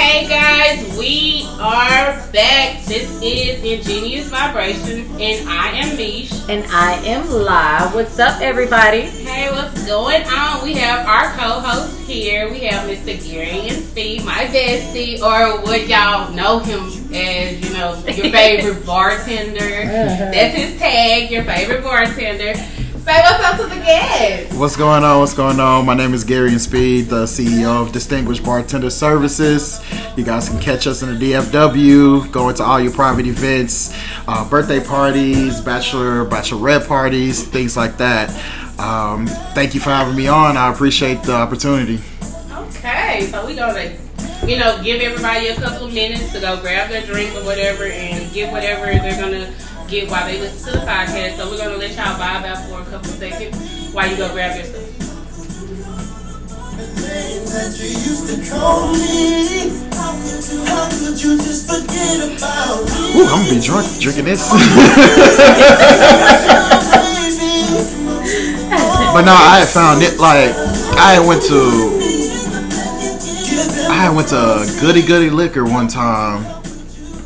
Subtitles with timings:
[0.00, 2.82] Hey guys, we are back.
[2.86, 6.32] This is Ingenious Vibrations, and I am Mish.
[6.48, 7.94] And I am live.
[7.94, 9.02] What's up, everybody?
[9.02, 10.64] Hey, what's going on?
[10.64, 12.50] We have our co-host here.
[12.50, 13.14] We have Mr.
[13.18, 19.82] Garrean Speed, my bestie, or would y'all know him as, you know, your favorite bartender.
[19.82, 20.30] Uh-huh.
[20.32, 22.54] That's his tag, your favorite bartender.
[23.04, 24.54] Say what's up to the guests.
[24.56, 25.20] What's going on?
[25.20, 25.86] What's going on?
[25.86, 29.80] My name is Garrean Speed, the CEO of Distinguished Bartender Services.
[30.18, 33.96] You guys can catch us in the DFW, going to all your private events,
[34.28, 38.28] uh, birthday parties, bachelor, bachelorette parties, things like that.
[38.78, 40.58] Um, thank you for having me on.
[40.58, 42.00] I appreciate the opportunity.
[42.52, 43.96] Okay, so we're gonna,
[44.46, 47.84] you know, give everybody a couple of minutes to go grab their drink or whatever
[47.84, 49.50] and get whatever they're gonna
[49.90, 51.36] get while they listen to the podcast.
[51.36, 54.54] So we're gonna let y'all vibe out for a couple seconds while you go grab
[54.54, 54.86] your stuff.
[63.10, 64.48] Ooh, I'm gonna be drunk drinking this.
[69.12, 70.54] but no, I found it like
[70.96, 71.98] I went to
[73.90, 76.59] I went to Goody Goody Liquor one time,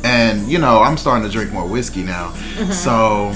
[0.05, 2.31] and you know I'm starting to drink more whiskey now.
[2.71, 3.31] So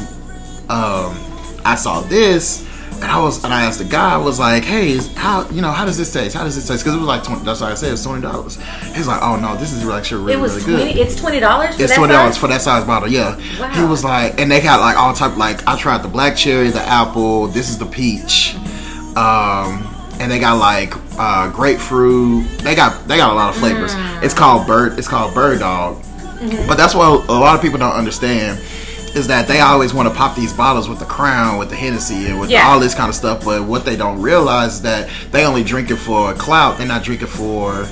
[0.70, 1.18] um,
[1.66, 2.66] I saw this,
[3.02, 5.62] and I was and I asked the guy, I was like, "Hey, is, how you
[5.62, 6.36] know how does this taste?
[6.36, 7.44] How does this taste?" Because it was like twenty.
[7.44, 7.94] That's what I said.
[7.94, 8.58] It's twenty dollars.
[8.96, 11.02] He's like, "Oh no, this is actually really It was really good." twenty.
[11.02, 11.80] It's twenty dollars.
[11.80, 13.10] It's twenty dollars for that size bottle.
[13.10, 13.36] Yeah.
[13.60, 13.70] Wow.
[13.72, 15.38] He was like, and they got like all type.
[15.38, 17.48] Like I tried the black cherry, the apple.
[17.48, 18.56] This is the peach.
[19.18, 19.86] Um,
[20.20, 22.48] and they got like uh, grapefruit.
[22.60, 23.96] They got they got a lot of flavors.
[23.96, 24.24] Mm.
[24.24, 25.00] It's called bird.
[25.00, 26.04] It's called bird dog.
[26.40, 26.68] Mm-hmm.
[26.68, 28.60] But that's what a lot of people don't understand.
[29.16, 32.28] Is that they always want to pop these bottles with the crown, with the Hennessy,
[32.28, 32.68] and with Yeah.
[32.68, 33.44] all this kind of stuff.
[33.44, 36.78] But what they don't realize is that they only drink it for clout.
[36.78, 37.88] They're not drinking for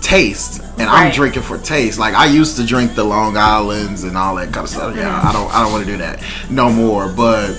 [0.00, 0.62] taste.
[0.78, 1.98] And I'm drinking for taste.
[1.98, 4.94] Like I used to drink the Long Islands and all that kind of stuff.
[4.96, 7.08] Yeah, I don't I don't want to do that no more.
[7.08, 7.52] But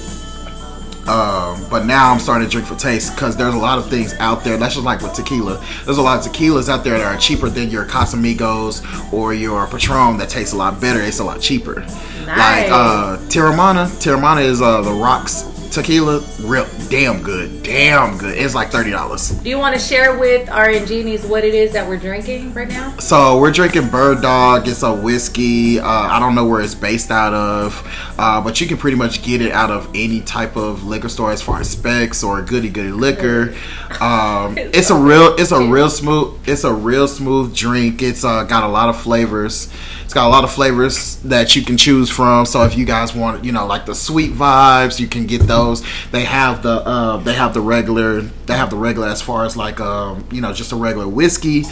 [1.08, 4.14] um, but now I'm starting to drink for taste because there's a lot of things
[4.16, 4.58] out there.
[4.58, 5.64] That's just like with tequila.
[5.86, 9.68] There's a lot of tequilas out there that are cheaper than your Casamigos or your
[9.68, 11.02] Patron that tastes a lot better.
[11.02, 11.82] It's a lot cheaper.
[12.26, 13.88] Like uh, Teremana.
[14.02, 16.26] Teremana is uh, the Rocks tequila.
[16.42, 17.64] Real damn good.
[17.64, 18.38] Damn good.
[18.38, 19.30] It's like thirty dollars.
[19.30, 22.68] Do you want to share with our ingenious what it is that we're drinking right
[22.68, 22.98] now?
[22.98, 24.68] So we're drinking Bird Dog.
[24.68, 25.80] It's a whiskey.
[25.80, 27.84] Uh, I don't know where it's based out of,
[28.18, 31.32] uh, but you can pretty much get it out of any type of liquor store
[31.32, 33.56] as far as Spec's or goody goody liquor.
[34.00, 38.02] Um, it's a real, it's a real smooth, it's a real smooth drink.
[38.02, 39.72] It's uh, got a lot of flavors.
[40.18, 42.48] Got a lot of flavors that you can choose from.
[42.48, 45.86] So if you guys want, you know, like the sweet vibes, you can get those.
[46.10, 49.56] They have the, uh, they have the regular, they have the regular as far as
[49.56, 51.66] like, um, you know, just a regular whiskey.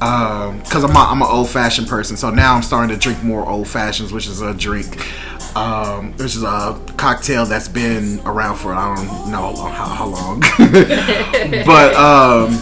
[0.00, 3.22] Um, cause I'm a, I'm an old fashioned person, so now I'm starting to drink
[3.22, 5.06] more old fashions, which is a drink.
[5.54, 10.40] Um, which is a cocktail that's been around for I don't know how, how long,
[11.66, 12.56] but um,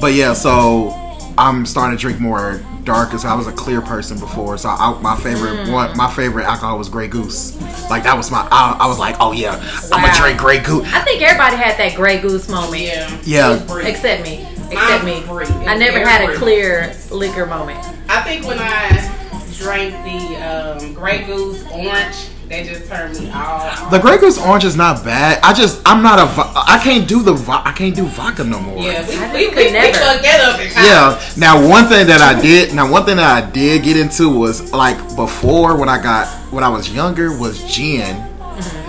[0.00, 0.90] but yeah, so
[1.38, 4.56] I'm starting to drink more dark because I was a clear person before.
[4.58, 7.60] So I, my favorite one, my favorite alcohol was Grey Goose.
[7.90, 8.46] Like that was my.
[8.50, 9.58] I, I was like, oh yeah,
[9.92, 10.86] I'm gonna drink Grey Goose.
[10.92, 12.82] I think everybody had that Grey Goose moment.
[12.82, 13.20] Yeah.
[13.24, 13.54] Yeah.
[13.56, 13.84] It was.
[13.84, 14.46] Except me.
[14.70, 15.24] Except me.
[15.24, 15.66] Mine's free.
[15.66, 16.38] I was never very had a brief.
[16.38, 17.78] clear liquor moment.
[18.08, 19.16] I think when I
[19.58, 23.90] drank the um, Grey Goose Orange, that just turned me all.
[23.90, 25.38] The Grey Goose orange is not bad.
[25.42, 26.26] I just I'm not a.
[26.26, 27.32] vo- I can't do the.
[27.32, 28.82] vo- I can't do vodka no more.
[28.82, 29.96] Yeah, we, I we, we, could we never.
[29.98, 30.60] fucked that up.
[30.60, 31.20] Yeah.
[31.40, 32.74] Now one thing that I did.
[32.74, 36.64] Now one thing that I did get into was like before when I got when
[36.64, 38.16] I was younger was gin.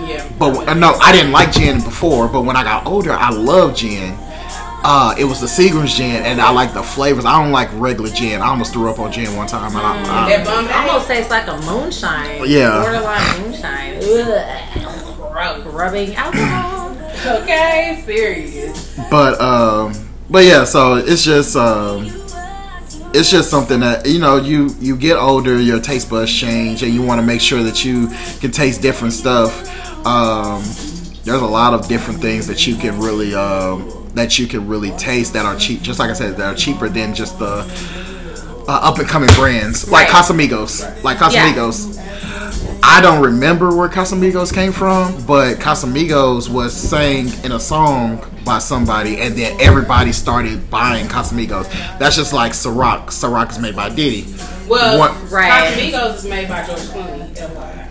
[0.08, 0.28] Yeah.
[0.38, 2.28] But uh, no, I didn't like gin before.
[2.28, 4.18] But when I got older, I love gin.
[4.84, 7.24] Uh, it was the Seagram's gin, and I like the flavors.
[7.24, 8.40] I don't like regular gin.
[8.40, 9.76] I almost threw up on gin one time.
[9.76, 12.42] And I, That I, bum It almost tastes like a moonshine.
[12.46, 12.82] Yeah.
[12.82, 14.00] Borderline moonshine.
[14.02, 15.32] Ugh.
[15.32, 15.66] gross.
[15.66, 16.90] Rubbing alcohol.
[17.24, 18.98] Okay, serious.
[19.10, 19.92] but um,
[20.28, 20.64] but yeah.
[20.64, 22.06] So it's just um,
[23.14, 26.92] it's just something that you know you you get older, your taste buds change, and
[26.92, 28.08] you want to make sure that you
[28.40, 29.68] can taste different stuff.
[30.04, 30.62] Um,
[31.22, 34.90] there's a lot of different things that you can really um, that you can really
[34.92, 35.82] taste that are cheap.
[35.82, 37.64] Just like I said, that are cheaper than just the
[38.68, 40.22] uh, up and coming brands like Right.
[40.24, 41.02] Casamigos.
[41.02, 41.98] Like Casamigos.
[42.84, 48.58] I don't remember where Casamigos came from, but Casamigos was sang in a song by
[48.58, 51.68] somebody, and then everybody started buying Casamigos.
[51.98, 53.06] That's just like Ciroc.
[53.06, 54.26] Ciroc is made by Diddy.
[54.68, 55.72] Well, What- Right.
[55.74, 57.81] Casamigos is made by George Clooney.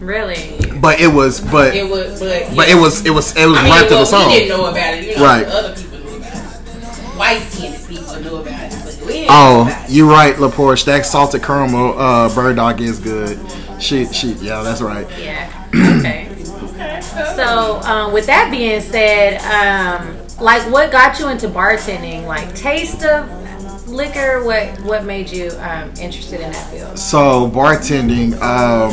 [0.00, 0.06] FYI.
[0.06, 0.78] Really?
[0.80, 3.62] But it was, but It was, but but it was, it was, it was I
[3.62, 4.26] mean, right to the song.
[4.28, 5.04] we didn't know about it.
[5.04, 5.46] You know, Right.
[5.46, 7.18] Other people knew about it.
[7.18, 8.82] white skinned people knew about it.
[8.84, 9.90] But we didn't know Oh, about it.
[9.90, 10.84] you right, LaPorche.
[10.84, 13.38] That salted caramel uh, bird dog is good.
[13.80, 15.06] She, she, yeah, that's right.
[15.18, 15.50] Yeah.
[15.74, 16.28] Okay.
[16.28, 22.26] Okay, so, So, um, with that being said, um, like, what got you into bartending?
[22.26, 24.44] Like, taste of liquor?
[24.44, 26.98] What What made you um, interested in that field?
[26.98, 28.92] So bartending, um,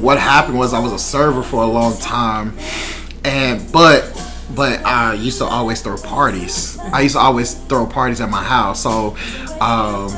[0.00, 2.56] what happened was I was a server for a long time,
[3.24, 4.14] and but
[4.54, 6.78] but I used to always throw parties.
[6.92, 8.82] I used to always throw parties at my house.
[8.82, 9.16] So
[9.60, 10.10] um,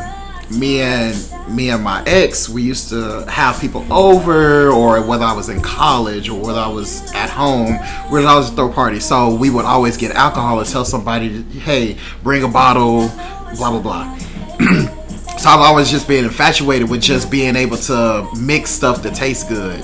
[0.51, 1.17] me and
[1.49, 5.61] me and my ex, we used to have people over, or whether I was in
[5.61, 7.79] college or whether I was at home,
[8.11, 9.05] we would always throw parties.
[9.05, 13.09] So we would always get alcohol and tell somebody, "Hey, bring a bottle,"
[13.57, 14.19] blah blah blah.
[15.41, 19.49] So I've always just been infatuated with just being able to mix stuff that tastes
[19.49, 19.81] good.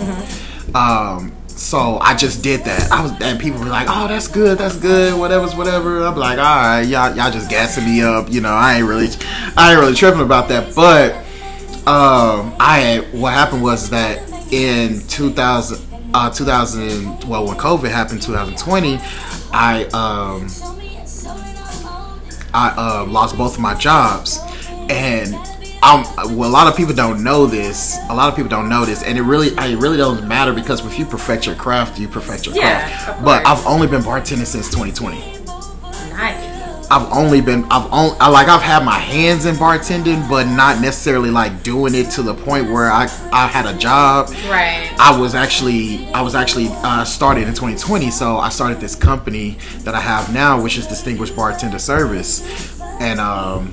[0.75, 2.93] Um, so I just did that.
[2.93, 6.39] I was, and people were like, "Oh, that's good, that's good, whatever's whatever." I'm like,
[6.39, 9.09] "All right, y'all, y'all just gassing me up." You know, I ain't really,
[9.57, 10.75] I ain't really tripping about that.
[10.75, 11.15] But
[11.87, 15.79] um, I what happened was that in 2000,
[16.13, 18.99] uh, 2000, well, when COVID happened, 2020,
[19.55, 20.49] I um,
[22.53, 24.39] I uh, lost both of my jobs,
[24.91, 25.35] and
[25.83, 26.05] um,
[26.37, 27.97] well, a lot of people don't know this.
[28.09, 30.85] A lot of people don't know this, and it really, it really doesn't matter because
[30.85, 33.25] if you perfect your craft, you perfect your Yeah, craft.
[33.25, 33.47] But.
[33.47, 35.19] I've only been bartending since 2020.
[36.11, 36.57] Nice.
[36.89, 40.81] I've only been, I've only, I, like, I've had my hands in bartending, but not
[40.81, 44.31] necessarily like doing it to the point where I, I had a job.
[44.49, 44.95] Right.
[44.99, 49.59] I was actually I was actually uh, started in 2020, so I started this company
[49.81, 53.73] that I have now, which is Distinguished Bartender Service, and um,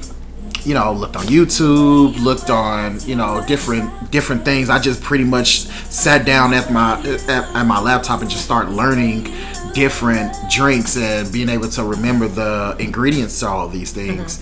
[0.65, 4.69] you know looked on YouTube, looked on you know different different things.
[4.69, 8.71] I just pretty much sat down at my at, at my laptop and just started
[8.71, 9.33] learning
[9.73, 14.17] different drinks and being able to remember the ingredients to all these mm-hmm.
[14.17, 14.41] things.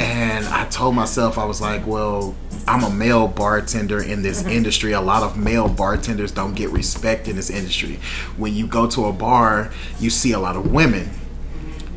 [0.00, 2.36] And I told myself, I was like, well,
[2.68, 4.50] I'm a male bartender in this mm-hmm.
[4.50, 4.92] industry.
[4.92, 7.98] A lot of male bartenders don't get respect in this industry.
[8.36, 11.10] When you go to a bar, you see a lot of women.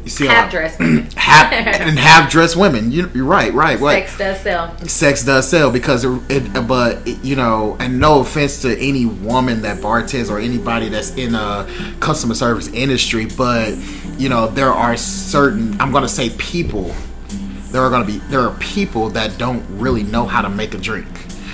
[0.03, 0.79] You see Half dressed.
[1.15, 2.91] half and half dressed women.
[2.91, 3.79] You, you're right, right.
[3.79, 4.77] What Sex does sell.
[4.87, 9.05] sex does sell because it, it but it, you know and no offense to any
[9.05, 11.67] woman that bartends or anybody that's in a
[11.99, 13.75] customer service industry but
[14.17, 16.93] you know there are certain i'm gonna say people
[17.71, 20.77] there are gonna be there are people that don't really know how to make a
[20.77, 21.07] drink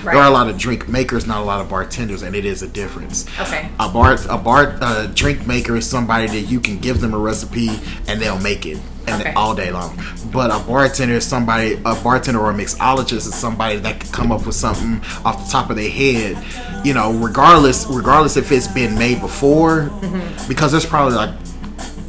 [0.04, 2.62] there are a lot of drink makers not a lot of bartenders and it is
[2.62, 3.70] a difference Okay.
[3.80, 7.18] a bar a bar a drink maker is somebody that you can give them a
[7.18, 7.70] recipe
[8.08, 8.78] and they'll make it
[9.08, 9.32] and Okay.
[9.36, 9.98] all day long.
[10.34, 14.32] But a bartender is somebody a bartender or a mixologist is somebody that can come
[14.34, 16.38] up with something off the top of their head.
[16.86, 20.48] You know, regardless regardless if it's been made before, Mm-hmm.
[20.50, 21.34] because there's probably like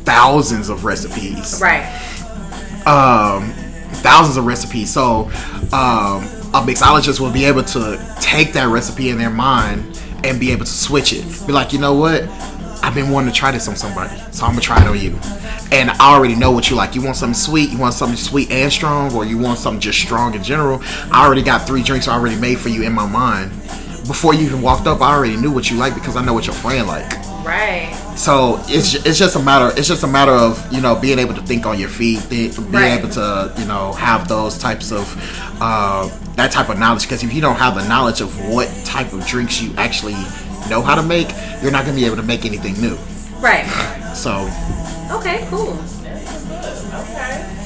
[0.04, 1.84] thousands of recipes Right.
[2.86, 3.52] um,
[4.02, 4.90] thousands of recipes.
[4.92, 5.30] So
[5.72, 6.26] um,
[6.58, 10.64] a mixologist will be able to take that recipe in their mind and be able
[10.64, 11.24] to switch it.
[11.46, 12.24] Be like, you know what?
[12.82, 15.18] I've been wanting to try this on somebody, so I'm gonna try it on you.
[15.72, 16.94] And I already know what you like.
[16.94, 19.98] You want something sweet, you want something sweet and strong, or you want something just
[20.00, 20.80] strong in general.
[21.10, 23.50] I already got three drinks already made for you in my mind.
[24.06, 26.46] Before you even walked up, I already knew what you like because I know what
[26.46, 27.12] your friend like
[27.44, 27.94] Right.
[28.16, 31.34] so it's it's just a matter it's just a matter of you know being able
[31.34, 32.98] to think on your feet being Right.
[32.98, 35.04] able to you know have those types of
[35.60, 39.12] uh, that type of knowledge because if you don't have the knowledge of what type
[39.12, 40.14] of drinks you actually
[40.70, 41.28] know how to make
[41.60, 42.96] you're not going to be able to make anything new
[43.40, 43.66] Right.
[44.14, 44.48] so
[45.10, 45.46] Okay.
[45.48, 45.72] Cool.
[46.92, 47.57] Okay.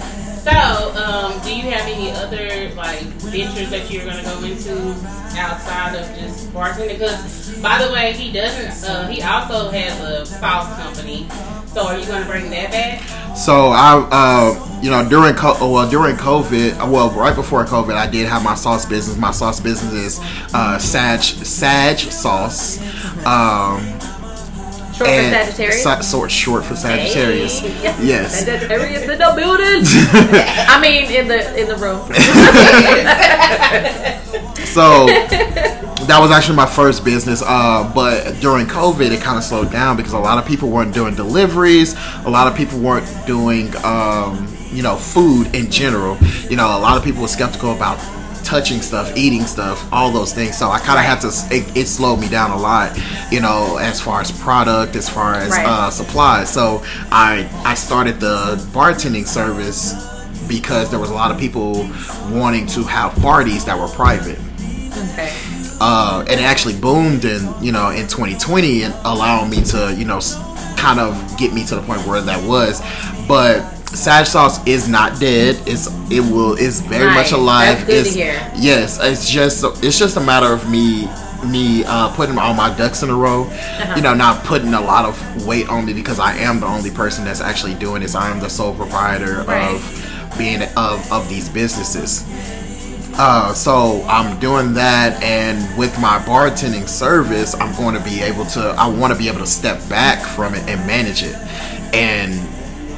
[0.43, 4.91] So, um, do you have any other like ventures that you're gonna go into
[5.39, 6.99] outside of just bartending?
[6.99, 8.91] Because, by the way, he doesn't.
[8.91, 11.29] Uh, he also has a sauce company.
[11.73, 13.03] So, are you gonna bring that back?
[13.37, 17.95] so I uh, you know during co- oh, well during COVID well right before COVID
[17.95, 20.21] I did have my sauce business my sauce business is
[20.53, 22.79] uh, Sag Sag sauce
[23.25, 23.79] um,
[25.05, 25.83] Short for Sagittarius.
[25.83, 28.07] Sa- sort short for Sagittarius Hey.
[28.07, 29.85] yes Sagittarius in the building.
[30.69, 32.09] I mean, in the in the room.
[34.73, 35.05] So
[36.07, 37.43] that was actually my first business.
[37.45, 40.95] Uh, but during COVID, it kind of slowed down because a lot of people weren't
[40.95, 41.95] doing deliveries.
[42.25, 46.17] A lot of people weren't doing, um, you know, food in general.
[46.49, 47.99] You know, a lot of people were skeptical about
[48.53, 50.59] touching stuff, eating stuff, all those things.
[50.59, 51.29] So I kind of had to.
[51.51, 52.99] It, it slowed me down a lot.
[53.31, 55.67] You know, as far as product, as far as Right.
[55.67, 56.53] uh, supplies.
[56.53, 59.95] So I I started the bartending service
[60.49, 61.89] because there was a lot of people
[62.31, 64.39] wanting to have parties that were private
[65.13, 65.33] okay.
[65.81, 70.05] uh, and it actually boomed in you know in 2020 and allowing me to you
[70.05, 70.21] know
[70.77, 72.83] kind of get me to the point where that was
[73.27, 73.61] but
[73.95, 75.57] Sag sauce is not dead.
[75.67, 77.31] It's it will it's very Nice.
[77.31, 77.87] much alive.
[77.87, 78.63] That's good to It's-.
[78.63, 81.09] Yes, it's just it's just a matter of me
[81.47, 83.43] me uh, putting all my ducks in a row.
[83.45, 83.95] Uh-huh.
[83.97, 86.91] You know, not putting a lot of weight on me because I am the only
[86.91, 88.15] person that's actually doing this.
[88.15, 89.75] I am the sole proprietor Right.
[89.75, 92.25] of being of of these businesses.
[93.19, 98.47] Uh, so I'm doing that, and with my bartending service, I'm going to be able
[98.47, 98.61] to.
[98.79, 101.35] I want to be able to step back from it and manage it,
[101.93, 102.41] and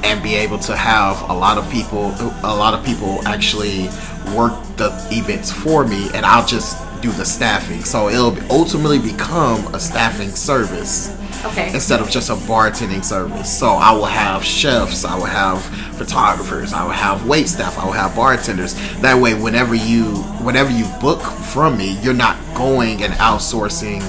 [0.04, 3.88] and be able to have a lot of people, a lot of people actually
[4.36, 7.84] work the events for me, and I'll just do the staffing.
[7.84, 11.74] So it'll ultimately become a staffing service Okay.
[11.74, 13.52] instead of just a bartending service.
[13.58, 15.62] So I will have chefs, I will have
[15.96, 18.74] photographers, I will have wait staff, I will have bartenders.
[19.00, 20.04] That way, whenever you
[20.42, 24.00] whenever you book from me, you're not going and outsourcing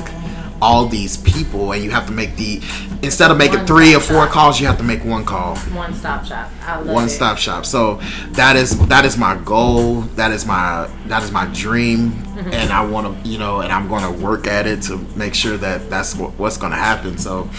[0.65, 2.61] all these people, and you have to make the
[3.03, 4.31] instead of making One three or four shop.
[4.31, 6.49] calls, you have to make one call One stop shop.
[6.63, 7.09] I love one it.
[7.09, 7.65] stop shop.
[7.65, 7.99] So
[8.31, 10.01] that is that is my goal.
[10.19, 12.51] That is my that is my dream, Mm-hmm.
[12.59, 15.33] and I want to you know, and I'm going to work at it to make
[15.35, 17.17] sure that that's what, what's going to happen.
[17.17, 17.49] So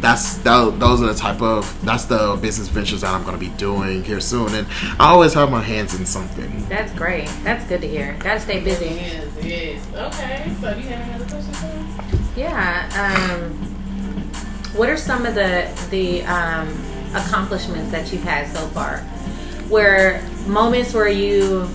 [0.00, 3.44] that's tho- those are the type of that's the business ventures that I'm going to
[3.50, 4.66] be doing here soon, and
[4.98, 6.66] I always have my hands in something.
[6.68, 7.28] That's great.
[7.44, 8.16] That's good to hear.
[8.20, 8.86] Gotta stay busy.
[8.86, 9.86] Yes, yes.
[9.94, 12.23] Okay, so do you have another question for me?
[12.36, 12.88] Yeah.
[12.98, 13.52] Um,
[14.74, 16.68] what are some of the the um,
[17.14, 18.98] accomplishments that you've had so far?
[19.68, 21.68] Where moments where you,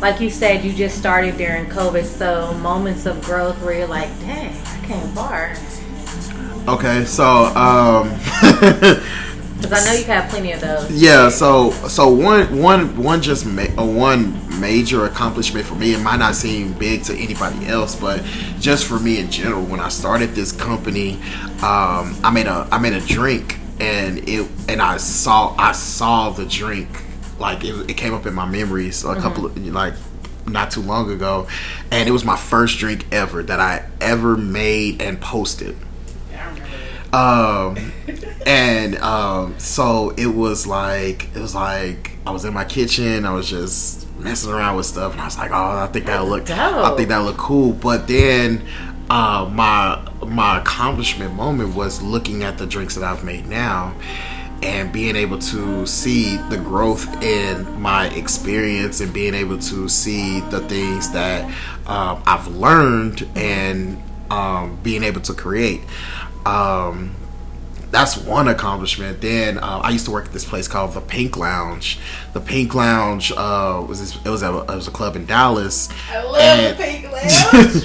[0.00, 4.08] like you said, you just started during COVID, so moments of growth where you're like,
[4.20, 5.56] dang, I came far.
[6.66, 8.08] Okay, so um,
[9.64, 10.90] Because I know you've had plenty of those.
[10.90, 15.94] Yeah, so so one one one just ma- uh, one major accomplishment for me.
[15.94, 18.22] It might not seem big to anybody else, but
[18.60, 21.14] just for me in general, when I started this company,
[21.62, 26.30] um, I made a I made a drink, and it and I saw I saw
[26.30, 26.88] the drink
[27.38, 29.94] like it, it came up in my memories a couple of like
[30.46, 31.46] not too long ago,
[31.90, 35.76] and it was my first drink ever that I ever made and posted.
[36.30, 37.03] Yeah, I remember that.
[37.14, 37.92] Um,
[38.44, 43.24] and um, so it was like it was like I was in my kitchen.
[43.24, 46.24] I was just messing around with stuff, and I was like, "Oh, I think that
[46.24, 48.66] look, I think that look cool." But then,
[49.10, 53.94] uh, my my accomplishment moment was looking at the drinks that I've made now,
[54.62, 60.40] and being able to see the growth in my experience, and being able to see
[60.40, 61.44] the things that
[61.86, 65.82] um, I've learned, and um, being able to create.
[66.46, 67.14] Um,
[67.90, 69.20] that's one accomplishment.
[69.20, 71.98] Then uh, I used to work at this place called the Pink Lounge.
[72.32, 75.88] The Pink Lounge uh, was this, it was a it was a club in Dallas.
[76.10, 77.84] I love And- the pink lounge.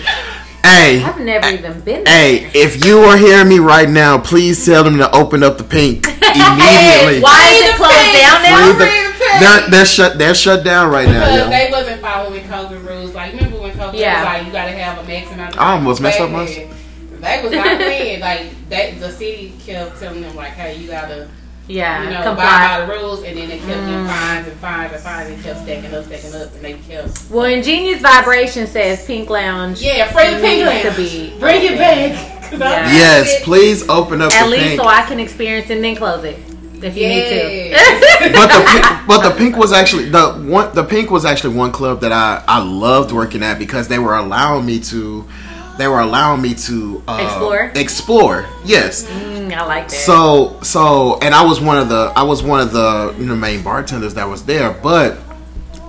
[0.61, 2.13] Hey, I've never even been there.
[2.13, 5.63] hey, if you are hearing me right now, please tell them to open up the
[5.63, 7.21] Pink immediately.
[7.21, 8.73] Why is it closed down now?
[8.75, 11.19] Free the- they're they're shut they're shut down right now.
[11.25, 11.49] Because Yo.
[11.49, 13.13] they wasn't following COVID rules.
[13.15, 14.17] Like, remember when COVID Yeah.
[14.19, 16.67] was like, you gotta have a max amount of I almost messed up Back my-
[17.21, 18.19] then, They was not playing.
[18.21, 21.27] Like, that, the city kept telling them, like, hey, you gotta,
[21.67, 22.43] Yeah, you know, comply.
[22.45, 23.23] abide by the rules.
[23.23, 24.07] And then they kept getting Mm.
[24.07, 25.29] fines and fines and fines.
[25.29, 26.53] And kept stacking up, stacking up.
[26.55, 29.81] And they kept, Well, Ingenious Vibration says Pink Lounge.
[29.81, 30.81] yeah, free the pink Lounge.
[30.83, 31.77] to be Bring it open.
[31.77, 32.35] back.
[32.49, 32.91] 'Cause I'm Yeah.
[32.93, 34.81] Yes, please open up At the least Pink.
[34.81, 36.39] so I can experience it and then close it
[36.81, 37.29] if you Yes.
[38.23, 38.33] need to.
[38.33, 40.69] but the pink, but the pink was actually the one.
[40.73, 44.15] The pink was actually one club that I I loved working at because they were
[44.15, 45.25] allowing me to,
[45.79, 47.71] they were allowing me to uh, Explore?
[47.75, 49.05] Explore, yes.
[49.05, 49.95] Mm, I like that.
[49.95, 53.35] So so, and I was one of the I was one of the you know,
[53.35, 54.71] main bartenders that was there.
[54.71, 55.17] But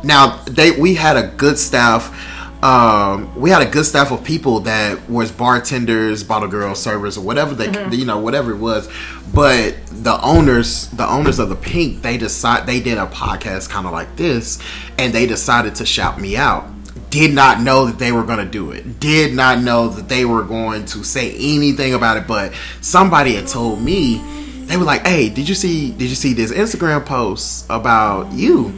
[0.04, 2.28] now they we had a good staff.
[2.62, 7.24] Um, we had a good staff of people that was bartenders, bottle girls, servers, or
[7.24, 8.88] whatever they you know whatever it was.
[9.34, 13.86] But the owners, the owners of the Pink, they decide they did a podcast kind
[13.86, 14.60] of like this,
[14.98, 16.68] and they decided to shout me out.
[17.10, 19.00] Did not know that they were going to do it.
[19.00, 22.26] Did not know that they were going to say anything about it.
[22.26, 24.18] But somebody had told me
[24.66, 25.90] they were like, "Hey, did you see?
[25.90, 28.72] Did you see this Instagram post about you?"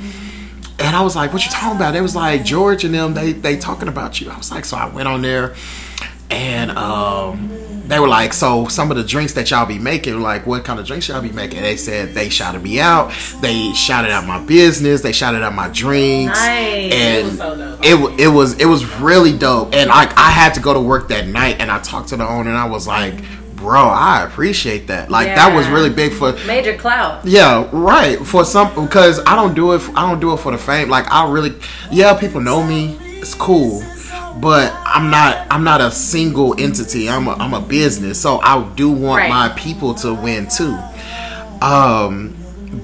[0.78, 3.32] And I was like, "What you talking about?" They was like, "George and them, they
[3.32, 5.54] they talking about you." I was like, so I went on there,
[6.30, 7.50] and um,
[7.92, 10.80] they were like, "So some of the drinks that y'all be making, like, what kind
[10.80, 13.12] of drinks y'all be making?" They said they shouted me out.
[13.40, 15.02] They shouted out my business.
[15.02, 16.38] They shouted out my drinks.
[16.40, 16.92] Nice.
[16.92, 17.84] And It was so dope.
[17.84, 19.74] it it was it was really dope.
[19.74, 22.26] And like I had to go to work that night, and I talked to the
[22.26, 23.14] owner, and I was like,
[23.56, 25.10] "Bro, I appreciate that.
[25.10, 27.24] Like that was really big for." Major clout.
[27.24, 28.18] Yeah, right.
[28.26, 29.82] For some, because I don't do it.
[29.94, 30.88] I don't do it for the fame.
[30.88, 31.54] Like I really,
[31.90, 32.96] yeah, people know me.
[33.20, 33.82] It's cool,
[34.40, 35.46] but I'm not.
[35.50, 37.08] I'm not a single entity.
[37.08, 38.20] I'm a, I'm a business.
[38.20, 39.28] So I do want Right.
[39.30, 40.76] my people to win too.
[41.60, 42.34] Um,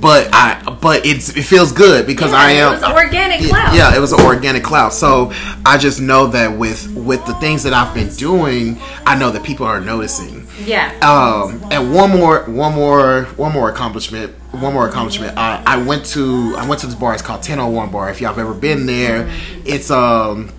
[0.01, 3.75] but I but it's it feels good because I am It was organic clout.
[3.75, 4.93] yeah, it was an organic clout.
[4.93, 5.33] So
[5.65, 9.43] I just know that with with the things that I've been doing, I know that
[9.43, 10.47] people are noticing.
[10.65, 10.93] Yeah.
[11.03, 14.35] Um, and one more, one more, one more accomplishment.
[14.53, 15.37] One more accomplishment.
[15.39, 17.15] I, I went to I went to this bar.
[17.15, 18.11] It's called 1001 Bar.
[18.11, 19.31] If y'all have ever been there,
[19.65, 20.51] it's um,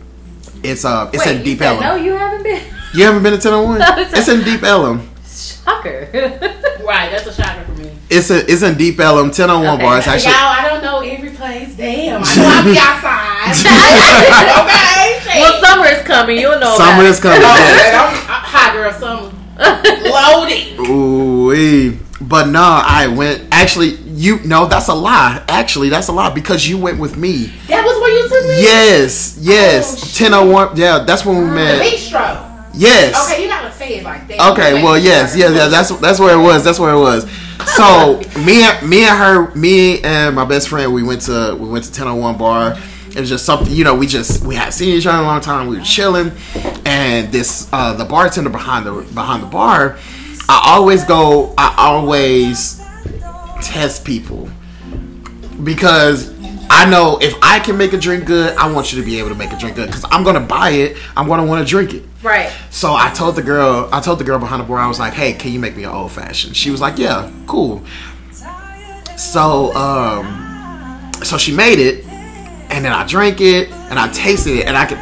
[0.63, 1.83] it's uh, it's Wait, in Deep said Ellum.
[1.83, 2.63] No, you haven't been.
[2.93, 3.79] You haven't been to 1001?
[3.79, 5.09] No, it's it's in Deep Ellum.
[5.25, 6.55] Shocker.
[6.89, 7.91] Right, that's a shocker for me.
[8.09, 9.27] It's a, it's in Deep Ellum.
[9.27, 9.83] 1001 Okay.
[9.83, 9.97] Bar.
[9.99, 11.75] It's Y'all, I don't know every place.
[11.77, 13.53] Damn, I know I'll be outside.
[15.21, 16.39] okay, well, summer is coming.
[16.39, 16.73] You'll know.
[16.75, 17.41] summer about is coming.
[17.43, 17.93] Oh, yes.
[17.93, 19.31] I'm, I'm hot girl summer.
[20.09, 20.79] Loaded.
[20.89, 23.47] Ooh, but no, I went.
[23.51, 25.41] Actually, you no, that's a lie.
[25.47, 27.53] Actually, that's a lie because you went with me.
[27.67, 28.61] That was where you took me?
[28.61, 30.03] Yes, Oh, yes.
[30.05, 30.15] shit.
[30.17, 30.75] Ten oh one.
[30.75, 31.81] Yeah, that's when we The met.
[31.81, 32.45] bistro.
[32.73, 33.15] Yes.
[33.31, 34.51] Okay, you're not gonna say it like that.
[34.51, 34.83] Okay.
[34.83, 35.67] Well, yes, yeah, yeah.
[35.69, 36.63] That's that's where it was.
[36.65, 37.23] That's where it was.
[37.77, 41.69] So me, and me and her, me and my best friend, we went to we
[41.69, 42.77] went to ten oh one bar.
[43.09, 43.95] It was just something, you know.
[43.95, 45.67] We just we had seen each other a long time.
[45.67, 46.31] We were chilling,
[46.85, 49.97] and this uh the bartender behind the behind the bar.
[50.47, 51.53] I always go.
[51.57, 52.78] I always
[53.61, 54.49] test people
[55.63, 56.33] because
[56.69, 59.29] I know if I can make a drink good, I want you to be able
[59.29, 60.97] to make a drink good because I'm gonna buy it.
[61.17, 62.03] I'm gonna want to drink it.
[62.21, 62.51] Right.
[62.69, 65.13] So I told the girl, I told the girl behind the bar, I was like,
[65.13, 67.83] "Hey, can you make me an old fashioned?" She was like, "Yeah, cool."
[69.17, 72.05] So, um, so she made it,
[72.69, 74.99] and then I drank it, and I tasted it, and I could,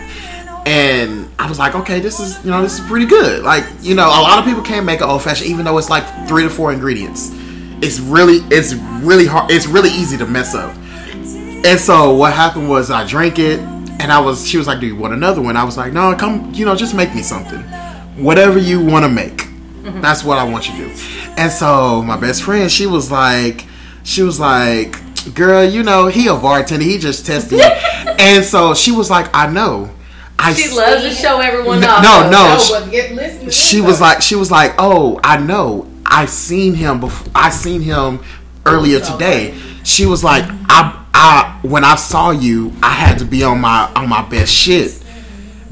[0.65, 3.93] and I was like, "Okay, this is, you know, this is pretty good." Like, you
[3.93, 6.43] know, a lot of people can't make an old fashioned, even though it's like three
[6.43, 7.31] to four ingredients.
[7.81, 9.51] It's really, it's really hard.
[9.51, 10.75] It's really easy to mess up.
[11.65, 14.47] And so what happened was I drank it, and I was.
[14.47, 16.51] She was like, "Do you want another one?" I was like, "No, come.
[16.53, 17.61] You know, just make me something,
[18.23, 19.37] whatever you want to make.
[19.37, 20.01] Mm-hmm.
[20.01, 21.01] That's what I want you to do."
[21.37, 23.65] And so my best friend, she was like,
[24.03, 24.95] she was like,
[25.35, 26.83] "Girl, you know, he a bartender.
[26.85, 27.63] He just tested." you."
[28.19, 29.89] and so she was like, "I know."
[30.39, 32.03] I She loves to show everyone No, off.
[32.03, 32.29] no, no.
[32.29, 32.57] No,
[32.91, 33.45] she- listen.
[33.45, 37.49] to she was like she was like oh i know i seen him before i
[37.49, 38.19] seen him
[38.65, 39.57] earlier So today.
[39.83, 43.91] she was like i i when i saw you i had to be on my
[43.95, 45.03] on my best shit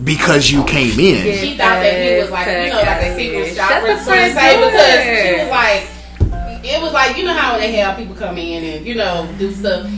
[0.03, 1.23] because you came in.
[1.39, 3.99] She thought that he was like, you know, like a secret Shut shopper the to
[4.03, 8.13] front say because she was like, it was like, you know how they have people
[8.13, 9.89] come in and you know do stuff.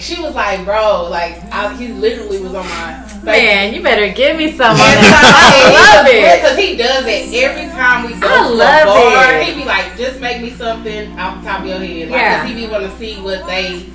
[0.00, 4.36] She, was like, bro, like I, he literally was on my Man, you better give
[4.36, 5.64] me some of And that.
[5.74, 6.40] I love it.
[6.40, 9.34] Because he does it every time we go I to love a bar.
[9.40, 9.44] it.
[9.46, 12.08] He be like, just make me something off the top of your head.
[12.10, 12.40] Like, Yeah.
[12.42, 13.86] 'cause he be want to see what they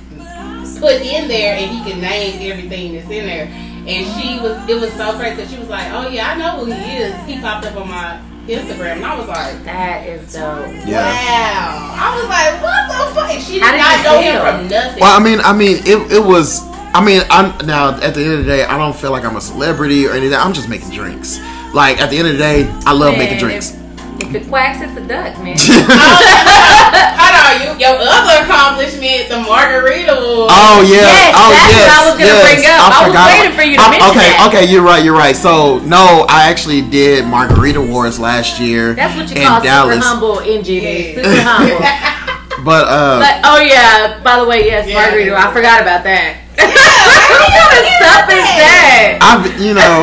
[0.80, 3.46] put in there and he can name everything that's in there.
[3.86, 5.46] And she was, it was so crazy.
[5.46, 7.14] She was like, oh yeah, I know who he is.
[7.26, 8.96] He popped up on my Instagram.
[8.96, 10.68] And I was like, That is dope.
[10.86, 11.94] yeah wow.
[11.96, 13.30] I was like, what the fuck?
[13.34, 15.00] And she did did not know him from nothing.
[15.00, 16.60] well i mean i mean it, it was
[16.94, 19.36] i mean i'm now at the end of the day i don't feel like i'm
[19.36, 21.38] a celebrity or anything i'm just making drinks
[21.72, 23.72] like at the end of the day i love Man, making drinks
[24.20, 25.56] If, if it quacks, it's a duck, man.
[25.66, 25.66] Oh,
[27.18, 30.12] Hold on, you your other accomplishment, the margarita.
[30.14, 30.50] Award.
[30.52, 31.06] Oh yeah.
[31.06, 31.84] Yes, oh that's yes.
[31.84, 32.44] what I was gonna yes.
[32.54, 32.78] bring up.
[32.78, 34.46] I was forgot waiting for you to I- mention Okay, that.
[34.48, 35.36] okay, you're right, you're right.
[35.36, 39.96] So no, I actually did Margarita Wars last year That's what you in call Dallas.
[39.96, 40.82] super humble NGD.
[40.82, 41.22] Yeah.
[41.22, 42.64] Super humble.
[42.64, 44.94] But uh But oh yeah, by the way, yes, Yeah.
[45.02, 45.36] margarita.
[45.36, 46.40] I forgot about that.
[46.54, 49.18] what kind of stuff is that?
[49.20, 50.00] I've you know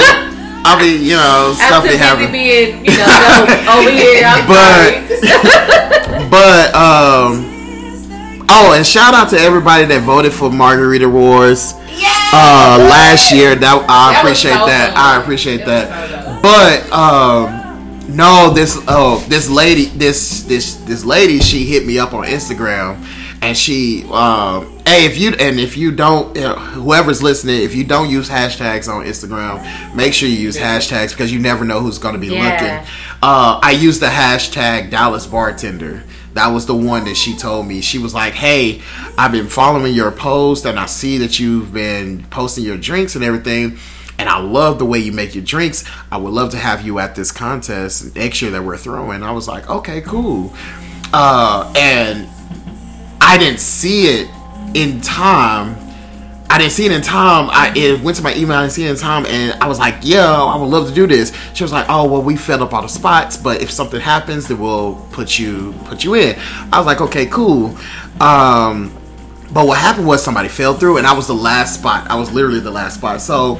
[0.63, 2.31] I'll be you know I'm stuff too be happening.
[2.31, 3.45] being, you know,
[3.79, 4.23] over here.
[4.25, 7.47] I'm But- But um
[8.53, 11.73] Oh, and shout out to everybody that voted for Margarita Wars
[12.33, 13.55] uh last year.
[13.55, 14.87] That I That appreciate so that.
[14.89, 14.97] dope.
[14.97, 16.25] I appreciate That that.
[16.25, 21.97] so But um no, this oh this lady this this this lady she hit me
[21.97, 23.03] up on Instagram
[23.41, 27.83] and she um hey if you and if you don't uh, whoever's listening if you
[27.85, 31.97] don't use hashtags on Instagram make sure you use hashtags because you never know who's
[31.97, 32.43] going to be Yeah.
[32.51, 32.93] looking.
[33.23, 36.03] Uh I used the hashtag Dallas bartender.
[36.33, 37.81] That was the one that she told me.
[37.81, 38.81] She was like, "Hey,
[39.17, 43.23] I've been following your post and I see that you've been posting your drinks and
[43.23, 43.77] everything."
[44.19, 45.83] and I love the way you make your drinks.
[46.11, 49.23] I would love to have you at this contest next year that we're throwing.
[49.23, 50.53] I was like, okay, cool.
[51.11, 52.29] Uh, and
[53.19, 54.27] I didn't see it
[54.73, 55.77] in time.
[56.49, 57.49] I didn't see it in time.
[57.49, 58.57] I it went to my email.
[58.57, 60.93] I didn't see it in time, and I was like, "Yo, I would love to
[60.93, 63.71] do this." She was like, "Oh, well, we filled up all the spots, but if
[63.71, 66.37] something happens, then we'll put you put you in."
[66.73, 67.77] I was like, "Okay, cool."
[68.19, 68.91] Um,
[69.53, 72.09] but what happened was somebody fell through, and I was the last spot.
[72.09, 73.21] I was literally the last spot.
[73.21, 73.57] So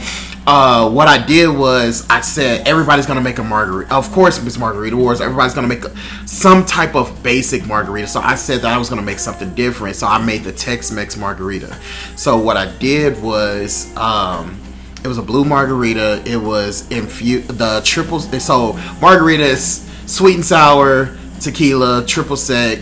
[0.47, 3.93] uh, what I did was I said everybody's gonna make a margarita.
[3.93, 5.21] Of course, Miss Margarita Wars.
[5.21, 5.95] Everybody's gonna make a,
[6.27, 8.07] some type of basic margarita.
[8.07, 9.95] So I said that I was gonna make something different.
[9.95, 11.77] So I made the Tex-Mex margarita.
[12.15, 13.95] So what I did was.
[13.97, 14.57] Um,
[15.03, 16.21] it was a blue margarita.
[16.27, 18.19] It was infused the triple.
[18.19, 22.79] So margarita is sweet and sour, tequila, triple sec,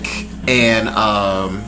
[0.47, 1.63] and um,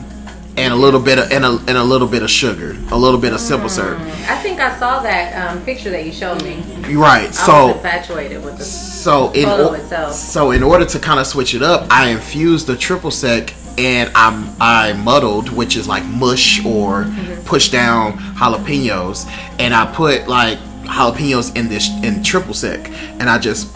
[0.56, 3.18] and a little bit of and a, and a little bit of sugar, a little
[3.18, 3.98] bit of simple syrup.
[4.28, 6.62] I think I saw that um, picture that you showed me.
[6.94, 7.28] Right.
[7.28, 11.54] I So infatuated with the so in or- so in order to kind of switch
[11.54, 16.64] it up, I infused the triple sec and I'm I muddled, which is like mush
[16.64, 17.44] or Mm-hmm.
[17.46, 19.26] push down jalapenos,
[19.58, 23.74] and I put like jalapenos in this in triple sec, and I just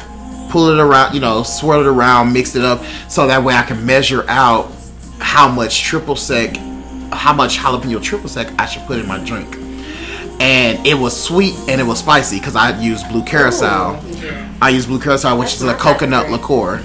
[0.50, 3.62] pull it around, you know, swirl it around, mix it up, so that way I
[3.62, 4.70] can measure out
[5.18, 6.57] how much triple sec,
[7.12, 9.57] how much jalapeno triple sec I should put in my drink.
[10.38, 14.02] And it was sweet and it was spicy because I used blue carousel.
[14.61, 16.83] I used blue carousel, which is a coconut liqueur.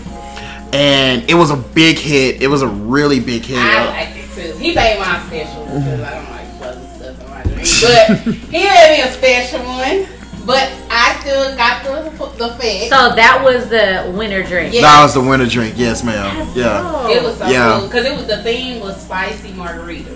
[0.74, 2.42] And it was a big hit.
[2.42, 3.58] It was a really big hit.
[3.58, 4.58] I liked it too.
[4.58, 7.68] He made my special because I don't like fuzzy stuff in my drink.
[7.82, 10.21] But he made me a special one.
[10.46, 12.90] But I still got the the fed.
[12.90, 14.74] So that was the winter drink.
[14.74, 14.82] Yeah.
[14.82, 15.76] That was the winter drink.
[15.78, 16.48] Yes, ma'am.
[16.56, 17.08] Yeah.
[17.10, 17.78] It was so Yeah.
[17.80, 20.10] cool because it was the theme was spicy margarita.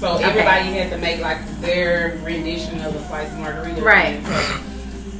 [0.00, 0.24] So Okay.
[0.24, 3.80] everybody had to make like their rendition of the spicy margarita.
[3.82, 4.20] Right.
[4.26, 4.58] So,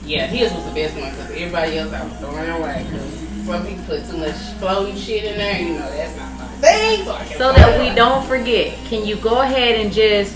[0.05, 3.65] yeah, his was the best one because everybody else I was throwing away because some
[3.67, 5.61] people put too much floating shit in there.
[5.61, 7.05] You know that's not my thing.
[7.05, 10.33] So, So that we don't forget, can you go ahead and just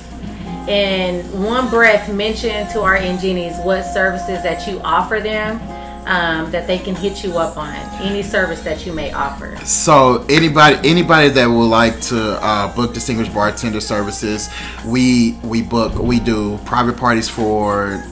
[0.69, 5.61] in one breath mention to our Ingenies what services that you offer them
[6.07, 7.75] um, that they can hit you up on?
[8.01, 9.57] Any service that you may offer.
[9.65, 14.51] So anybody anybody that would like to uh, book distinguished bartender services,
[14.87, 18.05] we we book we do private parties for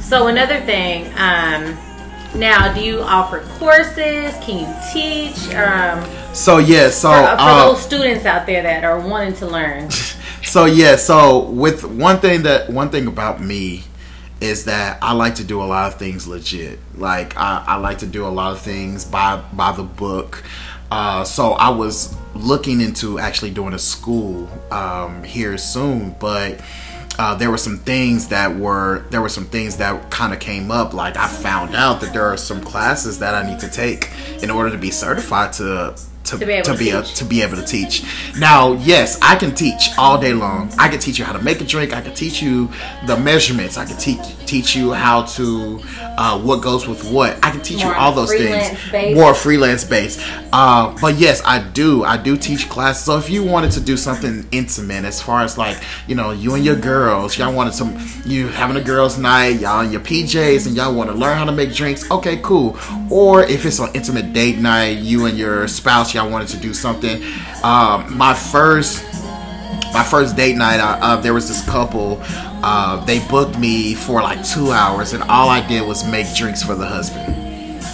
[0.00, 1.76] So another thing, um,
[2.34, 4.32] now do you offer courses?
[4.42, 5.54] Can you teach?
[5.54, 9.46] Um, So yeah, so for, for uh, those students out there that are wanting to
[9.46, 9.90] learn.
[10.44, 13.82] so yeah, so with one thing that one thing about me
[14.40, 16.78] is that I like to do a lot of things legit.
[16.96, 20.44] Like I, I like to do a lot of things by by the book.
[20.90, 26.60] Uh, so I was looking into actually doing a school um, here soon, but
[27.18, 30.70] uh, there were some things that were there were some things that kind of came
[30.70, 30.94] up.
[30.94, 34.10] Like I found out that there are some classes that I need to take
[34.42, 37.14] in order to be certified to to, To be able to a- teach.
[37.14, 38.02] to be able to teach.
[38.38, 40.70] Now, yes, I can teach all day long.
[40.78, 41.94] I can teach you how to make a drink.
[41.96, 42.68] I can teach you
[43.06, 43.78] the measurements.
[43.78, 45.78] I can teach teach you how to
[46.16, 47.36] uh, what goes with what.
[47.44, 48.48] I can teach More you all those things.
[48.68, 49.16] freelance based.
[49.16, 50.20] More freelance based.
[50.52, 52.04] Uh, but yes, I do.
[52.04, 53.04] I do teach classes.
[53.04, 56.54] So if you wanted to do something intimate, as far as like you know, you
[56.54, 60.66] and your girls, y'all wanted some, you having a girls' night, y'all in your PJs,
[60.66, 62.10] and y'all want to learn how to make drinks.
[62.10, 62.78] Okay, cool.
[63.10, 66.74] Or if it's an intimate date night, you and your spouse, y'all wanted to do
[66.74, 67.22] something.
[67.62, 69.04] Um, my first
[69.92, 72.18] my first date night, uh, there was this couple.
[72.62, 76.62] Uh, they booked me for like two hours, and all I did was make drinks
[76.62, 77.34] for the husband.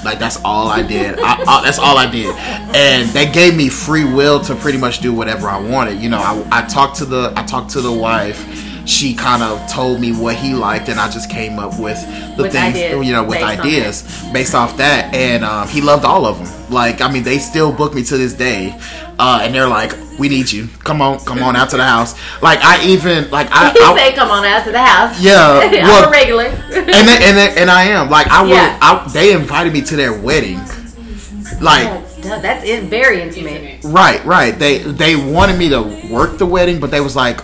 [0.04, 1.18] Like that's all I did.
[1.18, 2.34] I, I, that's all I did,
[2.74, 6.00] and they gave me free will to pretty much do whatever I wanted.
[6.00, 8.73] You know, I, I talked to the I talked to the wife.
[8.86, 11.98] She kind of told me what he liked, and I just came up with
[12.36, 15.68] the With things, ideas you know, with based on ideas based off that, and um,
[15.68, 16.70] he loved all of them.
[16.72, 18.78] Like, I mean, they still book me to this day,
[19.18, 20.68] uh, and they're like, "We need you.
[20.84, 24.14] Come on, come on out to the house." Like, I even like I, I say,
[24.14, 26.44] "Come on out to the house." yeah, I'm a regular.
[26.44, 28.50] and then, and then, and I am like I would.
[28.50, 28.78] Yeah.
[28.82, 30.58] I, they invited me to their wedding.
[31.60, 31.88] Like,
[32.22, 33.22] that's, that's it, very.
[33.22, 33.84] Intimate.
[33.84, 34.58] right, right.
[34.58, 37.42] They they wanted me to work the wedding, but they was like,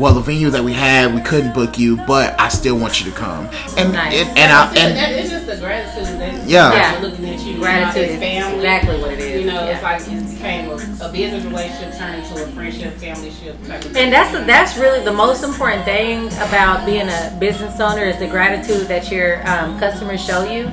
[0.00, 3.10] well, the venue that we had, we couldn't book you, but I still want you
[3.10, 3.48] to come.
[3.76, 4.14] And Nice.
[4.16, 6.72] and, and I It's just- and that- it's just the gratitude that Yeah.
[6.72, 6.98] Yeah.
[7.02, 7.58] looking at you.
[7.58, 8.56] Gratitude you know, family.
[8.56, 9.70] exactly what it is, You know, yeah.
[9.74, 13.56] it's like it became a, a business relationship turned into a friendship, family ship.
[13.94, 18.26] And that's that's really the most important thing about being a business owner is the
[18.26, 20.64] gratitude that your um, customers show you.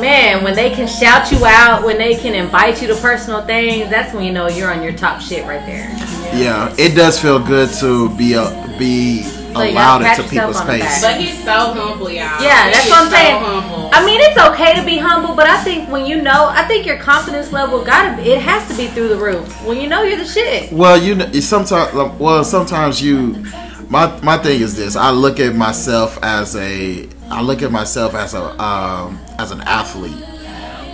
[0.00, 3.90] Man, when they can shout you out, when they can invite you to personal things,
[3.90, 5.94] that's when you know you're on your top shit right there.
[6.34, 10.66] Yeah, it does feel good to be a, be you gotta allowed into people's on
[10.66, 10.90] the back.
[10.90, 11.02] face.
[11.02, 12.40] But he's so humble, y'all.
[12.42, 13.42] Yeah, He that's what I'm so saying.
[13.44, 13.90] Humble.
[13.92, 16.86] I mean, it's okay to be humble, but I think when you know, I think
[16.86, 19.46] your confidence level got to, it has to be through the roof.
[19.66, 20.72] When you know you're the shit.
[20.72, 23.44] Well, you know, sometimes well, sometimes you
[23.90, 24.96] my my thing is this.
[24.96, 29.60] I look at myself as a I look at myself as a um as an
[29.62, 30.16] athlete.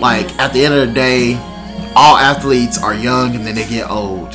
[0.00, 1.34] Like at the end of the day,
[1.94, 4.32] all athletes are young and then they get old.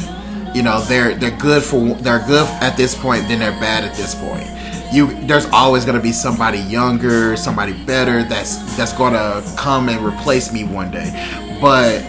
[0.53, 3.95] You know, they're they're good for they're good at this point, then they're bad at
[3.95, 4.47] this point.
[4.93, 9.89] You there's always going to be somebody younger, somebody better that's that's going to come
[9.89, 11.11] and replace me one day.
[11.59, 12.03] But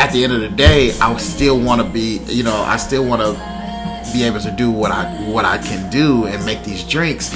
[0.00, 3.04] at the end of the day, I still want to be, you know, I still
[3.04, 3.32] want to
[4.12, 7.30] be able to do what I what I can do and make these drinks,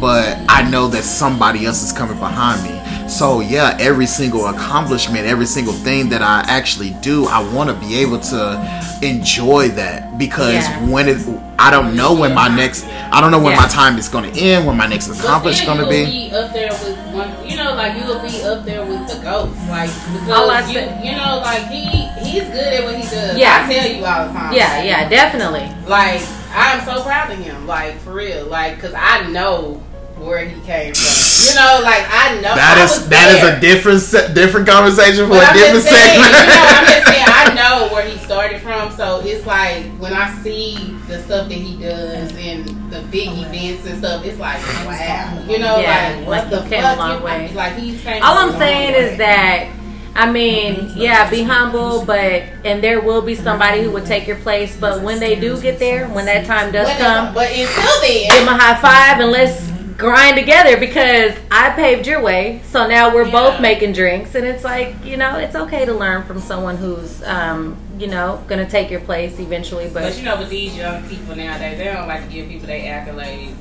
[0.00, 2.80] but I know that somebody else is coming behind me.
[3.14, 7.76] So yeah, every single accomplishment, every single thing that I actually do, I want to
[7.86, 10.88] be able to enjoy that because Yeah.
[10.88, 11.18] when it,
[11.56, 13.60] I don't know when my next, I don't know when Yeah.
[13.60, 16.30] my time is going to end, when my next accomplishment is going to you be.
[16.32, 17.48] will be up there with one.
[17.48, 19.90] You know, like you will be up there with the goats, like
[20.28, 21.84] All I because you, you know, like he
[22.26, 23.38] he's good at what he does.
[23.38, 23.62] Yeah.
[23.68, 24.52] I tell you all the time.
[24.52, 25.70] Yeah, yeah, definitely.
[25.86, 26.20] Like
[26.52, 27.64] I'm so proud of him.
[27.68, 28.46] Like for real.
[28.46, 29.80] Like because I know
[30.18, 31.14] where he came from.
[31.44, 33.56] You know, like I know That I is was that is there.
[33.56, 36.34] a different se- different conversation for But a I'm different just saying, segment.
[36.34, 40.12] you know, I'm just saying, I know where he started from, so it's like when
[40.14, 44.38] I see the stuff that he does and the big oh, events and stuff, it's
[44.38, 46.96] like wow, you know, Yeah, like what like the he came fuck?
[46.96, 47.52] a long You- way.
[47.52, 48.98] Like he's came All I'm long saying way.
[49.00, 49.68] is that,
[50.14, 54.36] I mean, yeah, be humble, but and there will be somebody who will take your
[54.38, 54.76] place.
[54.78, 58.46] But when they do get there, when that time does come, but until give then,
[58.46, 62.60] them a high five and let's grind together because I paved your way.
[62.64, 66.24] So now we're both making drinks, and it's like you know, it's okay to learn
[66.24, 69.88] from someone who's, um, you know, gonna take your place eventually.
[69.92, 72.66] but But you know, with these young people nowadays, they don't like to give people
[72.66, 73.54] their accolades.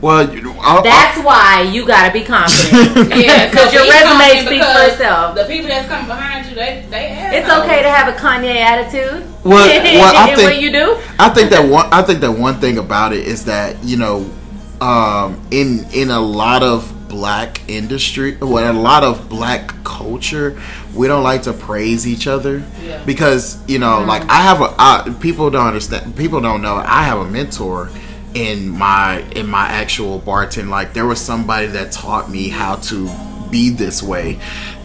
[0.00, 3.14] well, you know, I- I- that's why you gotta be confident.
[3.14, 5.34] Yeah, Because your resume speaks for itself.
[5.36, 7.64] The people that's coming behind you, they they It's assholes.
[7.68, 9.24] okay to have a Kanye attitude.
[9.44, 10.96] Well, well, I think- what you do.
[11.18, 11.86] I think that one.
[11.92, 14.30] I think that one thing about it is that you know,
[14.84, 20.60] um, in in a lot of black industry, well, a lot of black culture,
[20.94, 23.02] we don't like to praise each other Yeah.
[23.04, 26.16] because you know, like I have a I, people don't understand.
[26.16, 26.74] People don't know.
[26.76, 27.88] I have a mentor
[28.34, 30.68] in my in my actual bartend.
[30.68, 33.08] Like there was somebody that taught me how to
[33.50, 34.40] be this way.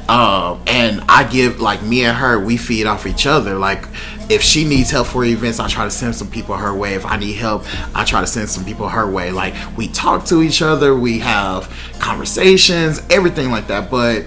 [0.07, 3.55] Um, and I give like me and her, we feed off each other.
[3.59, 3.85] Like
[4.29, 6.93] if she needs help for events, I try to send some people her way.
[6.93, 7.65] If I need help,
[7.95, 9.31] I try to send some people her way.
[9.31, 13.89] Like we talk to each other, we have conversations, everything like that.
[13.89, 14.25] But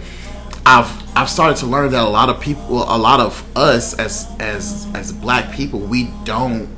[0.66, 4.28] I've I've started to learn that a lot of people, a lot of us as
[4.40, 6.68] as as black people, we don't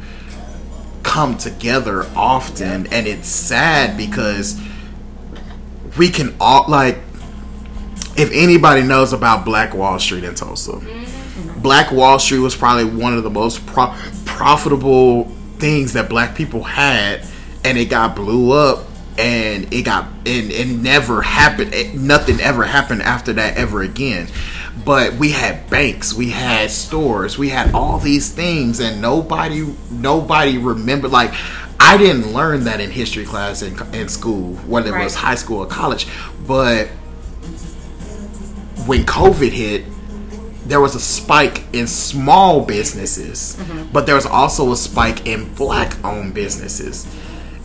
[1.03, 4.61] come together often, and it's sad because
[5.97, 6.99] we can all like
[8.17, 11.14] if anybody knows about Black Wall Street in Tulsa, mm-hmm.
[11.65, 13.95] Black Wall Street was probably one of the most pro-
[14.27, 15.25] profitable
[15.59, 17.27] things that black people had,
[17.65, 18.85] and it got blew up,
[19.17, 21.73] and it got and it never happened.
[21.73, 24.29] It, nothing ever happened after that ever again.
[24.85, 30.59] But we had banks, we had stores, we had all these things, and nobody nobody
[30.59, 31.13] remembered.
[31.13, 31.33] Like
[31.81, 35.25] I didn't learn that in history class in, in school, whether it was Right.
[35.25, 36.07] high school or college,
[36.47, 36.89] but
[38.87, 39.85] when COVID hit,
[40.67, 43.57] there was a spike in small businesses,
[43.93, 47.07] but there was also a spike in black owned businesses.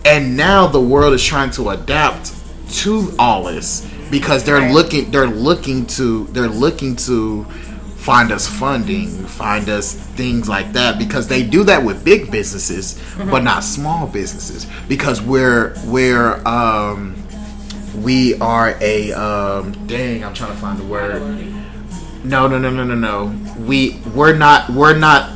[0.05, 2.33] And now the world is trying to adapt
[2.81, 4.73] to all this because they're Right.
[4.73, 7.45] looking they're looking to they're looking to
[7.97, 12.99] find us funding, find us things like that because they do that with big businesses
[13.29, 17.15] but not small businesses because we're we're um
[18.03, 21.21] we are a um dang i'm trying to find the word
[22.23, 23.33] no no no no no no
[23.65, 25.29] we we're not we're not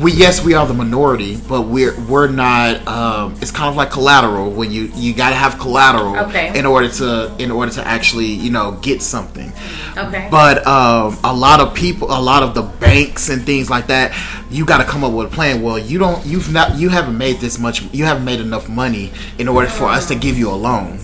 [0.00, 2.86] we yes we are the minority, but we're we're not.
[2.86, 6.58] Um, it's kind of like collateral when you you got to have collateral Okay.
[6.58, 9.50] in order to in order to actually you know get something.
[9.96, 10.28] Okay.
[10.30, 14.12] But um, a lot of people, a lot of the banks and things like that,
[14.50, 15.62] you got to come up with a plan.
[15.62, 19.12] Well, you don't, you've not, you haven't made this much, you haven't made enough money
[19.38, 20.98] in order for us to give you a loan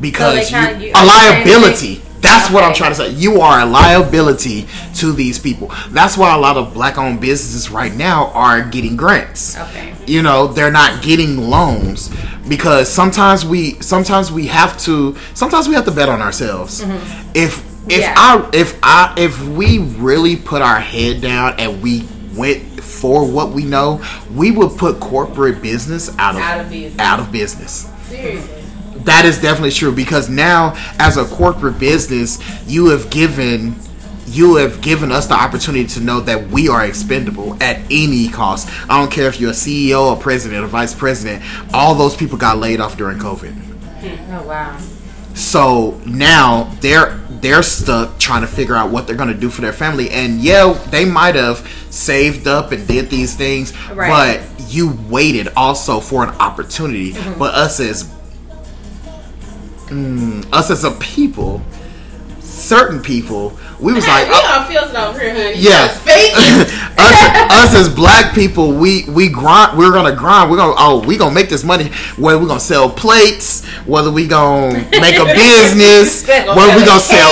[0.00, 2.02] because So you, you- a liability.
[2.22, 3.10] That's what I'm trying to say.
[3.10, 5.70] You are a liability to these people.
[5.90, 9.94] That's why a lot of black-owned businesses right now are getting grants okay.
[10.06, 12.10] you know they're not getting loans
[12.48, 17.30] because sometimes we sometimes we have to sometimes we have to bet on ourselves mm-hmm.
[17.34, 17.58] if
[17.90, 18.14] if Yeah.
[18.16, 23.50] i if i if we really put our head down and we went for what
[23.50, 24.02] we know
[24.34, 26.98] we would put corporate business out of Out of business.
[27.00, 28.61] out of business Seriously.
[29.04, 32.38] That is definitely true because now as a corporate business
[32.68, 33.74] you have given
[34.26, 38.68] you have given us the opportunity to know that we are expendable at any cost
[38.90, 41.42] i don't care if you're a ceo a president a vice president
[41.74, 43.54] all those people got laid off during covid
[44.30, 44.78] Oh wow.
[45.34, 49.60] so now they're they're stuck trying to figure out what they're going to do for
[49.62, 51.58] their family and yeah they might have
[51.90, 54.40] saved up and did these things Right.
[54.40, 57.38] but you waited also for an opportunity mm-hmm.
[57.38, 58.04] but us as
[59.92, 61.60] mm, us as a people
[62.40, 65.58] certain people we was like we don't feel it over here, honey.
[65.58, 65.90] yeah.
[66.06, 66.62] You
[67.02, 67.18] us,
[67.50, 69.76] us as black people, we we grind.
[69.76, 70.50] We're gonna grind.
[70.50, 71.90] We're gonna oh, we gonna make this money.
[72.16, 77.26] Whether we gonna sell plates, whether we gonna make a business, whether we gonna sell.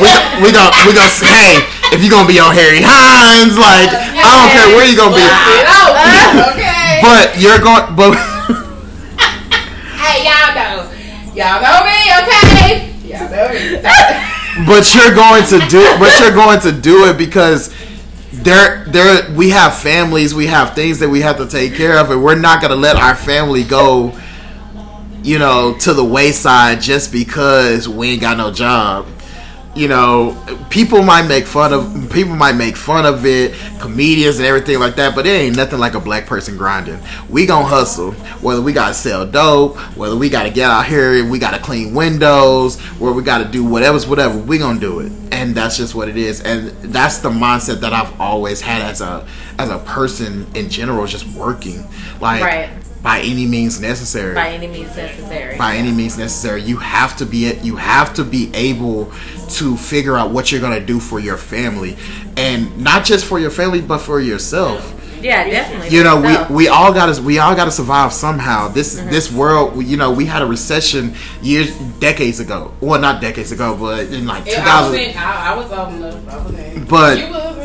[0.00, 0.08] We
[0.40, 4.24] we gonna we gonna say, hey, if you gonna be on Harry Hines, like I
[4.40, 5.26] don't care where you gonna be,
[5.68, 7.04] Oh, okay.
[7.04, 7.92] but you're going.
[7.92, 8.16] But
[10.00, 10.89] hey, y'all know.
[11.34, 12.92] Y'all know me, okay?
[13.04, 13.80] Y'all know me.
[14.66, 15.84] but you're going to do.
[15.98, 17.74] But you're going to do it because.
[18.32, 19.30] There, there.
[19.34, 20.34] We have families.
[20.34, 22.96] We have things that we have to take care of, and we're not gonna let
[22.96, 24.16] our family go
[25.22, 29.06] you know, to the wayside just because we ain't got no job.
[29.74, 30.36] You know,
[30.68, 34.96] people might make fun of people might make fun of it, comedians and everything like
[34.96, 36.98] that, but it ain't nothing like a black person grinding.
[37.28, 41.30] We gonna hustle, whether we gotta sell dope, whether we gotta get out here and
[41.30, 45.12] we gotta clean windows, where we gotta do whatever's whatever, we gonna do it.
[45.30, 46.40] And that's just what it is.
[46.40, 49.24] And that's the mindset that I've always had as a
[49.58, 51.86] as a person in general, just working.
[52.20, 52.70] Like Right.
[53.02, 55.56] By any means necessary By any means necessary.
[55.56, 56.62] by any means necessary.
[56.62, 57.64] You have to be it.
[57.64, 59.10] you have to be able
[59.50, 61.96] to figure out what you're gonna do for your family,
[62.36, 64.94] and not just for your family, but for yourself.
[65.22, 65.88] Yeah, definitely.
[65.96, 68.68] You know, So, we, we all got to we all got to survive somehow.
[68.68, 69.10] This mm-hmm.
[69.10, 72.72] this world, you know, we had a recession years decades ago.
[72.80, 75.16] Well, not decades ago, but in like Yeah, I 2000.
[75.16, 76.28] I, I was old enough.
[76.28, 76.84] I was in.
[76.86, 77.60] But- you was in.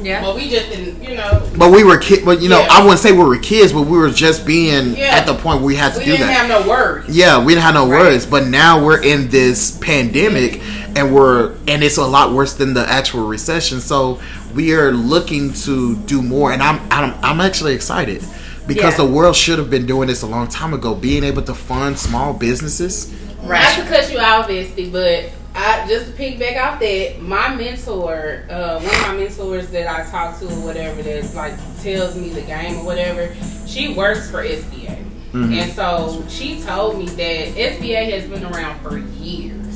[0.00, 0.22] Yeah.
[0.22, 1.46] But we just didn't, you know.
[1.56, 2.24] But we were kid.
[2.24, 2.68] But you know, Yeah.
[2.70, 5.06] I wouldn't say we were kids, but we were just being Yeah.
[5.16, 6.48] at the point where we had to We do didn't that.
[6.48, 7.08] have no words.
[7.14, 8.04] Yeah, we didn't have no Right.
[8.12, 10.96] words, but now we're in this pandemic, mm-hmm.
[10.96, 13.80] and we're and it's a lot worse than the actual recession.
[13.80, 14.20] So
[14.54, 18.22] we are looking to do more, and I'm I'm, I'm actually excited
[18.66, 19.04] because Yeah.
[19.04, 21.98] the world should have been doing this a long time ago, being able to fund
[21.98, 23.12] small businesses.
[23.42, 23.62] Right.
[23.78, 28.44] Not to cut you off, Bestie, but I just to piggyback off that, my mentor,
[28.50, 32.28] uh, one of my mentors that I talk to or whatever that like tells me
[32.30, 33.34] the game or whatever,
[33.66, 35.04] she works for SBA.
[35.34, 39.67] And so she told me that SBA has been around for years.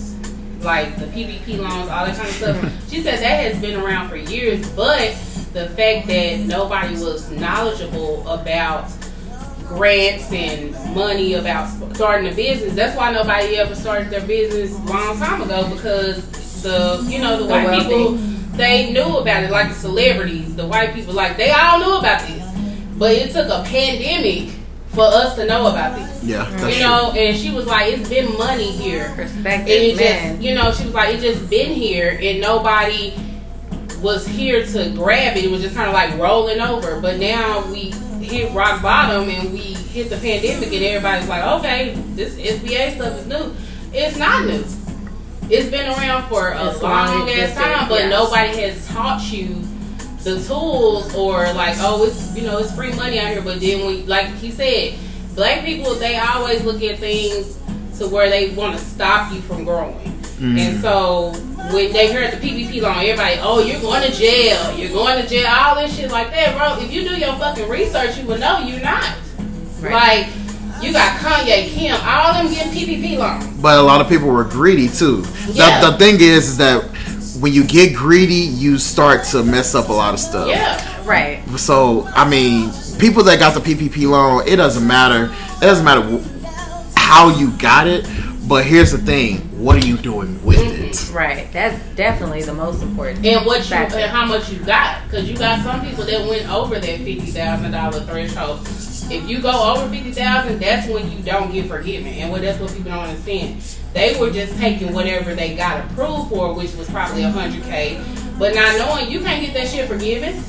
[0.63, 2.89] Like the PPP loans, all that kind of stuff.
[2.91, 5.11] she said that has been around for years, but
[5.53, 8.91] the fact that nobody was knowledgeable about
[9.67, 12.75] grants and money about starting a business.
[12.75, 17.39] That's why nobody ever started their business a long time ago because the you know
[17.39, 17.89] the, The white wealthy.
[17.89, 18.13] people
[18.57, 22.21] they knew about it like the celebrities, the white people like they all knew about
[22.29, 22.45] this,
[22.99, 24.55] but it took a pandemic
[24.93, 26.23] for us to know about this.
[26.23, 30.35] Yeah, that's you know, and she was like, "It's been money here." And it man.
[30.35, 33.15] just, you know, she was like, it just been here, and nobody
[34.01, 35.45] was here to grab it.
[35.45, 37.01] It was just kind of like rolling over.
[37.01, 41.95] But now we hit rock bottom, and we hit the pandemic, and everybody's like, okay,
[42.15, 43.55] this SBA stuff is new.
[43.93, 44.65] It's not new.
[45.51, 48.11] It's been around for a As long long ass time, but yes.
[48.11, 49.63] nobody has taught you
[50.25, 53.43] the tools or like, oh, it's you know, it's free money out here.
[53.43, 54.99] But then we, like he said,
[55.35, 57.59] black people they always look at things
[57.99, 59.97] to where they want to stop you from growing.
[60.43, 60.59] Mm-hmm.
[60.59, 61.33] And so
[61.73, 65.29] when they hear the PPP loan, everybody, oh, you're going to jail, you're going to
[65.29, 66.85] jail, all this shit like that, bro.
[66.85, 69.17] If you do your fucking research, you would know you're not.
[69.81, 70.27] Right.
[70.27, 73.47] Like you got Kanye, Kim, all them getting PPP loans.
[73.61, 75.25] but a lot of people were greedy too.
[75.51, 75.81] Yeah.
[75.81, 76.92] The, the thing is, is that
[77.43, 80.47] when you get greedy, you start to mess up a lot of stuff.
[80.47, 80.79] Yeah.
[81.05, 81.45] Right.
[81.59, 82.71] So I mean,
[83.01, 85.25] people that got the PPP loan, it doesn't matter.
[85.57, 86.03] It doesn't matter
[86.97, 88.07] how you got it.
[88.47, 91.13] But here's the thing: what are you doing with it?
[91.13, 91.53] Right.
[91.53, 93.27] That's definitely the most important.
[93.27, 93.97] And what you factor.
[93.99, 95.03] and how much you got?
[95.05, 98.61] Because you got some people that went over that fifty thousand dollar threshold.
[99.11, 102.07] If you go over fifty thousand, that's when you don't get forgiven.
[102.07, 103.65] And what that's what people don't understand.
[103.93, 108.03] They were just taking whatever they got approved for, which was probably a hundred k,
[108.39, 110.43] but not knowing you can't get that shit forgiven.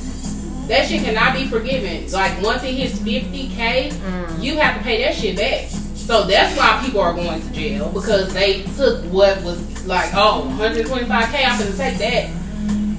[0.68, 2.10] That shit cannot be forgiven.
[2.10, 4.42] Like once it hits fifty k, mm.
[4.42, 5.68] you have to pay that shit back.
[5.68, 10.54] So that's why people are going to jail because they took what was like, oh,
[10.58, 11.08] 125k.
[11.08, 12.30] I'm gonna take that.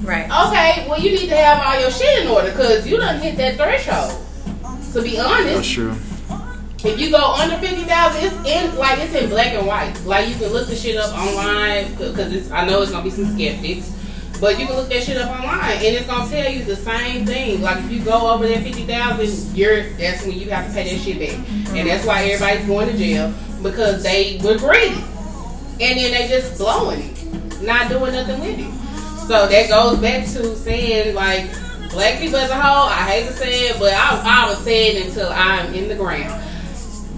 [0.02, 0.24] Right.
[0.26, 3.36] Okay, well you need to have all your shit in order because you done hit
[3.36, 4.22] that threshold.
[4.92, 5.54] To be honest.
[5.54, 5.96] That's true.
[6.86, 9.98] If you go under fifty thousand, it's in like it's in black and white.
[10.04, 13.26] Like you can look the shit up online because I know it's gonna be some
[13.34, 13.92] skeptics,
[14.40, 17.26] but you can look that shit up online and it's gonna tell you the same
[17.26, 17.62] thing.
[17.62, 20.96] Like if you go over that fifty thousand, you're that's when you have to pay
[20.96, 25.02] that shit back, and that's why everybody's going to jail because they were greedy,
[25.80, 28.72] and then they just blowing it, not doing nothing with it.
[29.26, 31.50] So that goes back to saying like
[31.90, 32.88] black people as a whole.
[32.88, 35.96] I hate to say it, but I, I will say it until I'm in the
[35.96, 36.42] ground.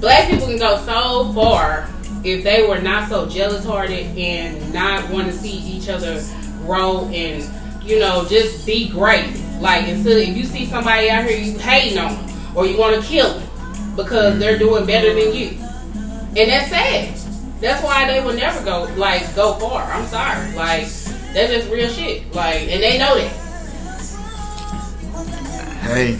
[0.00, 1.88] Black people can go so far
[2.24, 6.22] if they were not so jealous hearted and not want to see each other
[6.64, 7.42] grow and
[7.84, 9.26] you know just be great.
[9.60, 13.00] Like instead, if you see somebody out here you hating on them or you want
[13.00, 17.14] to kill them because they're doing better than you, and that's sad.
[17.60, 19.82] That's why they will never go like go far.
[19.82, 20.86] I'm sorry, like
[21.32, 22.32] that's just real shit.
[22.34, 23.32] Like, and they know that.
[25.82, 26.18] Hey,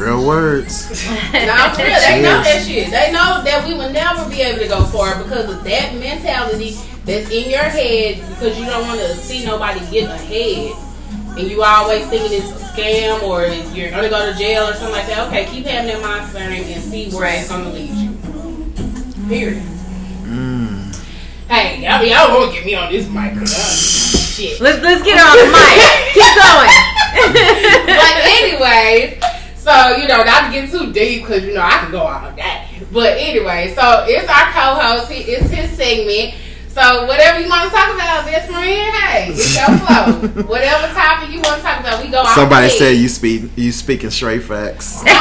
[0.00, 0.90] real words.
[1.32, 2.90] Nah, for real, they know that shit.
[2.90, 6.76] They know that we will never be able to go far because of that mentality
[7.04, 10.72] that's in your head because you don't want to see nobody get ahead.
[11.38, 14.92] And you always thinking it's a scam or you're gonna go to jail or something
[14.92, 15.28] like that.
[15.28, 18.10] Okay, keep having that mind frame and see where it's gonna lead you.
[19.28, 19.62] Period.
[20.24, 20.94] Mm.
[21.48, 23.34] Hey, I mean, I don't want to get me on this mic.
[23.48, 24.60] Shit.
[24.60, 25.82] Let's let's get on the mic.
[26.14, 26.70] Keep going.
[27.86, 29.22] but anyways,
[29.70, 32.30] so you know, not to get too deep because you know I can go all
[32.32, 32.66] day.
[32.92, 35.10] But anyway, so it's our co-host.
[35.12, 36.34] He, it's his segment.
[36.70, 40.44] So whatever you want to talk about, best friend, hey, it's your flow.
[40.46, 42.20] whatever topic you want to talk about, we go.
[42.20, 45.02] off Somebody the said you speak you speaking straight facts.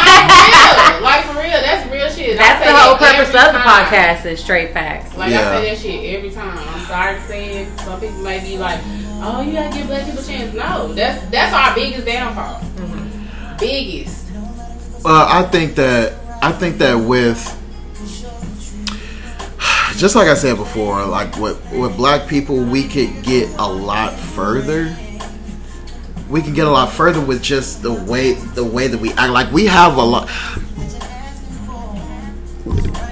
[0.89, 2.37] Nah, like for real, that's real shit.
[2.37, 5.15] That's say the whole that purpose every of the podcast is straight facts.
[5.17, 5.49] Like Yeah.
[5.49, 6.57] I say that shit every time.
[6.57, 7.79] I'm sorry to say it.
[7.79, 8.79] Some people might be like,
[9.21, 12.59] "Oh, you gotta give black people a chance." No, that's that's our biggest downfall.
[12.59, 13.57] Mm-hmm.
[13.57, 14.18] Biggest.
[15.05, 17.37] Uh, I think that I think that with
[19.97, 24.13] just like I said before, like with with black people, we could get a lot
[24.13, 24.95] further.
[26.29, 29.31] We can get a lot further with just the way the way that we act.
[29.31, 30.29] Like we have a lot.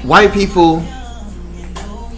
[0.04, 0.82] White people,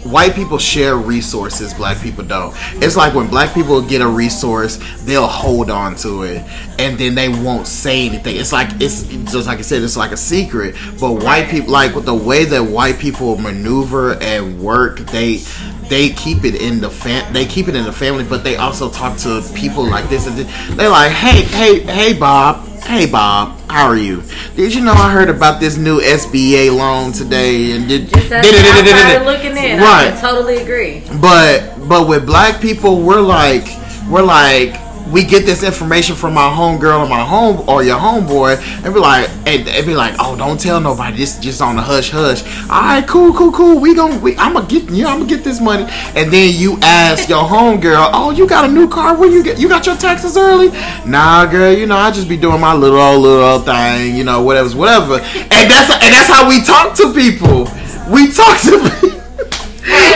[0.04, 1.74] white people share resources.
[1.74, 2.54] Black people don't.
[2.82, 6.42] It's like when black people get a resource, they'll hold on to it,
[6.78, 8.36] and then they won't say anything.
[8.36, 10.76] It's like it's just like I said, it's like a secret.
[11.00, 15.42] But white people, like with the way that white people maneuver and work, they
[15.88, 17.32] they keep it in the fam.
[17.32, 20.26] They keep it in the family, but they also talk to people like this.
[20.26, 22.69] And th- they're like, hey, hey, hey, Bob.
[22.82, 24.22] Hey Bob, how are you?
[24.56, 27.72] Did you know I heard about this new SBA loan today?
[27.72, 30.10] And did, Just as I started looking in, I right?
[30.12, 31.02] would totally agree.
[31.20, 33.66] But but with black people, we're like
[34.08, 34.74] we're like
[35.10, 39.00] we get this information from my homegirl or my home or your homeboy, and be
[39.00, 41.16] like and, and be like, oh, don't tell nobody.
[41.16, 42.42] This just on the hush hush.
[42.70, 43.80] All right, cool, cool, cool.
[43.80, 45.02] We gon' we, I'm gonna get you.
[45.04, 45.84] know, I'm gonna get this money,
[46.14, 49.16] and then you ask your homegirl, oh, you got a new car?
[49.16, 49.58] Where you get?
[49.58, 50.68] You got your taxes early?
[51.06, 51.72] Nah, girl.
[51.72, 54.16] You know I just be doing my little old little old thing.
[54.16, 55.14] You know whatever's whatever.
[55.14, 57.68] And that's and that's how we talk to people.
[58.10, 59.20] We talk to people.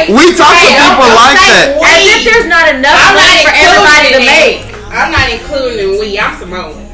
[0.07, 1.79] We talk to people don't like say that.
[1.81, 1.89] we.
[1.89, 4.74] As if there's not enough money not for everybody to make.
[4.95, 4.99] It.
[4.99, 6.19] I'm not including we.
[6.19, 6.87] I'm Simone.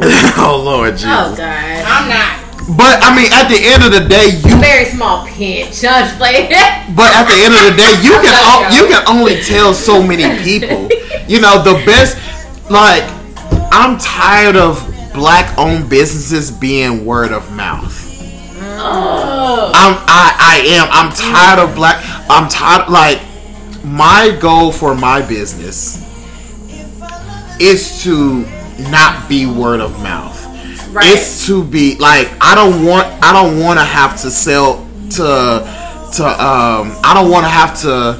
[0.38, 1.08] oh Lord Jesus.
[1.08, 1.84] Oh God.
[1.86, 2.48] I'm not.
[2.76, 4.60] But I mean, at the end of the day, you.
[4.60, 5.74] Very small pinch.
[5.82, 6.94] I'm.
[6.94, 8.72] But at the end of the day, you can o- y'all.
[8.72, 10.88] you can only tell so many people.
[11.28, 12.16] You know, the best.
[12.70, 13.02] Like,
[13.70, 14.82] I'm tired of
[15.12, 17.92] black-owned businesses being word of mouth.
[18.62, 19.70] Oh.
[19.74, 20.88] I'm I I am.
[20.90, 22.02] I'm tired of black.
[22.30, 22.88] I'm tired.
[22.88, 23.20] Like,
[23.84, 26.07] my goal for my business
[27.60, 28.46] is to
[28.90, 30.36] not be word of mouth.
[30.92, 31.06] Right.
[31.12, 36.08] It's to be like I don't want I don't want to have to sell to
[36.16, 38.18] to um I don't want to have to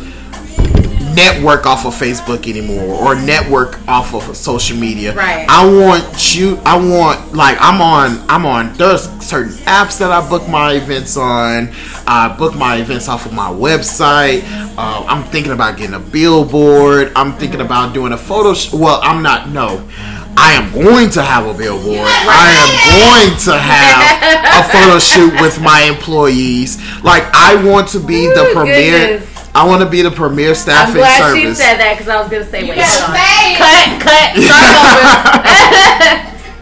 [1.19, 5.15] network off of Facebook anymore or network off of social media.
[5.15, 5.47] Right.
[5.49, 6.57] I want you.
[6.65, 8.25] I want like I'm on.
[8.29, 8.73] I'm on.
[8.75, 11.71] There's certain apps that I book my events on.
[12.07, 14.43] I book my events off of my website.
[14.79, 17.13] Uh, I'm thinking about getting a billboard.
[17.17, 18.55] I'm thinking about doing a photo.
[18.55, 19.49] Sh- well, I'm not.
[19.49, 19.89] No.
[20.41, 21.99] I am going to have a billboard.
[22.07, 26.79] I am going to have a photo shoot with my employees.
[27.03, 29.19] Like I want to be the premier.
[29.19, 29.28] goodness.
[29.59, 31.09] I want to be the premier staffing service.
[31.09, 31.59] I'm staffing glad she service.
[31.59, 34.37] said that because I was gonna say, You wait, gotta say cut, cut,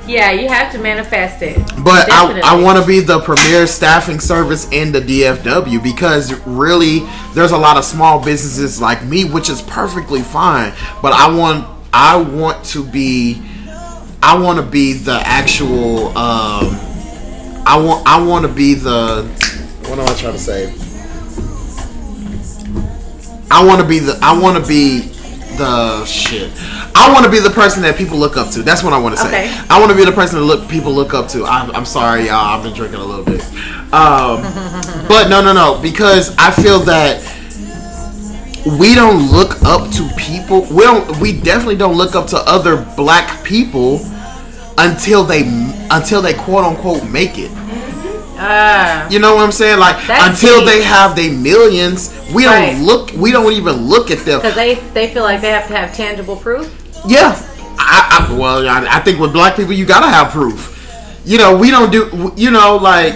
[0.09, 1.59] yeah, you have to manifest it.
[1.85, 7.01] But I, I want to be the premier staffing service in the DFW because really
[7.35, 10.73] there's a lot of small businesses like me, which is perfectly fine.
[11.03, 13.43] But I want I want to be
[14.23, 16.75] I want to be the actual um,
[17.67, 19.25] I want I want to be the
[19.87, 20.73] what am I trying to say?
[23.51, 25.13] I want to be the I want to be
[25.57, 26.53] the shit.
[26.95, 28.63] I want to be the person that people look up to.
[28.63, 29.29] That's what I want to say.
[29.29, 29.65] Okay.
[29.71, 31.45] I want to be the person that look people look up to.
[31.45, 32.57] I'm, I'm sorry, y'all.
[32.59, 33.43] I've been drinking a little bit.
[33.93, 34.43] Um,
[35.09, 35.81] but no, no, no.
[35.81, 37.23] Because I feel that
[38.79, 40.63] we don't look up to people.
[40.71, 41.19] We don't.
[41.19, 44.01] We definitely don't look up to other black people
[44.79, 45.43] until they
[45.91, 47.51] until they quote unquote make it.
[48.39, 49.78] Ah, You know what I'm saying?
[49.78, 50.68] Like until deep.
[50.68, 52.72] they have their millions, we Right.
[52.72, 53.11] don't look.
[53.16, 54.41] We don't even look at them.
[54.41, 56.70] because they they feel like they have to have tangible proof.
[57.07, 57.34] Yeah,
[57.78, 60.72] I, I well, I, I think with black people, you gotta have proof.
[61.24, 62.32] You know, we don't do.
[62.37, 63.14] You know, like,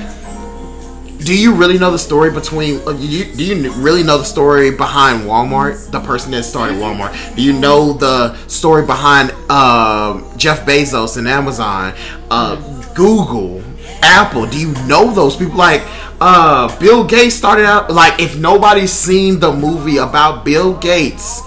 [1.25, 2.81] do you really know the story between?
[2.89, 5.91] uh, You, do you really know the story behind Walmart?
[5.91, 7.13] The person that started Walmart.
[7.37, 11.93] Do you know the story behind um Jeff Bezos and Amazon,
[12.31, 12.57] uh,
[12.95, 13.63] Google,
[14.03, 14.47] Apple?
[14.47, 15.57] Do you know those people?
[15.57, 15.83] Like,
[16.21, 17.91] uh, Bill Gates started out.
[17.91, 21.43] Like, if nobody's seen the movie about Bill Gates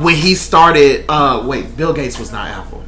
[0.00, 2.82] when he started uh wait bill gates was not apple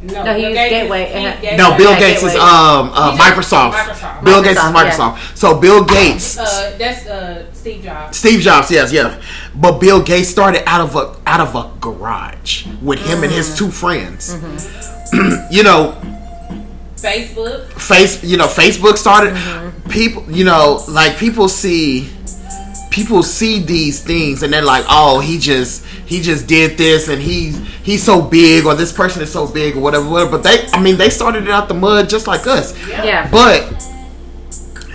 [0.00, 1.04] No, No, he Bill used Gates is- Gateway.
[1.04, 1.56] he's Uh, Gateway.
[1.58, 3.72] no bill yeah, gates is um uh, microsoft.
[3.74, 4.24] Microsoft.
[4.24, 5.34] bill gates is Microsoft, yeah.
[5.34, 8.16] so bill gates Uh, that's uh, Steve Jobs.
[8.16, 9.20] steve jobs yes yeah
[9.54, 13.54] but bill gates started out of a out of a garage with him and his
[13.54, 14.34] two friends
[15.50, 15.94] you know
[17.02, 17.68] Facebook.
[17.72, 19.34] face you know facebook started.
[19.34, 19.90] Mm-hmm.
[19.90, 22.08] People you know like people see
[22.90, 27.20] people see these things and they're like oh he just he just did this and
[27.20, 27.50] he
[27.82, 30.30] he's so big or this person is so big or whatever whatever.
[30.32, 32.78] But they i mean they started it out the mud just like us.
[32.88, 33.28] Yeah.
[33.30, 33.68] but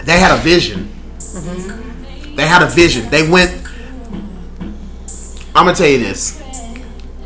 [0.06, 0.90] they had a vision.
[1.18, 2.36] Mm-hmm.
[2.36, 3.10] They had a vision.
[3.10, 3.52] They went
[5.56, 6.42] i'm gonna tell you this.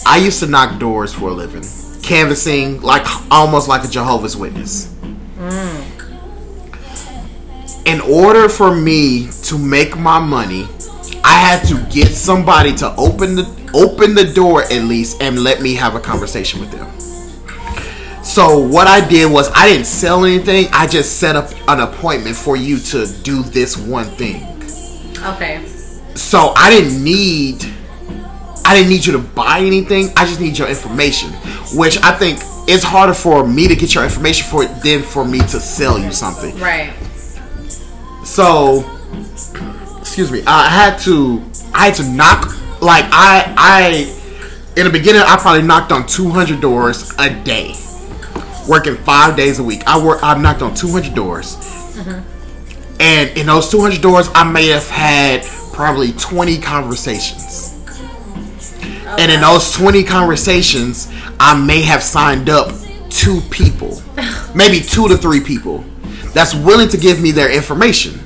[0.08, 1.64] I used to knock doors for a living
[2.12, 4.94] canvassing like almost like a jehovah's witness
[5.38, 5.82] mm.
[7.86, 10.66] in order for me to make my money,
[11.26, 15.62] I had to get somebody to open the open the door at least and let
[15.62, 16.90] me have a conversation with them.
[18.24, 20.68] So what I did was I didn't sell anything.
[20.72, 24.44] I just set up an appointment for you to do this one thing.
[25.34, 25.66] Okay.
[26.16, 27.66] So I didn't need
[28.66, 30.10] I didn't need you to buy anything.
[30.16, 31.32] I just need your information,
[31.78, 35.26] which I think it's harder for me to get your information for it than for
[35.26, 36.58] me to sell you something.
[36.60, 36.94] Right.
[38.24, 38.86] So,
[40.00, 40.44] excuse me.
[40.46, 41.44] I had to.
[41.74, 42.46] I had to knock.
[42.82, 47.74] Like I, I, in the beginning, I probably knocked on 200 doors a day,
[48.68, 49.84] working five days a week.
[49.86, 50.20] I work.
[50.24, 53.02] I knocked on 200 doors, mm-hmm.
[53.02, 55.44] and in those 200 doors, I may have had
[55.74, 57.71] probably 20 conversations.
[59.20, 62.74] And in those 20 conversations, I may have signed up
[63.10, 64.02] two people,
[64.56, 65.84] maybe two to three people
[66.34, 68.20] that's willing to give me their information.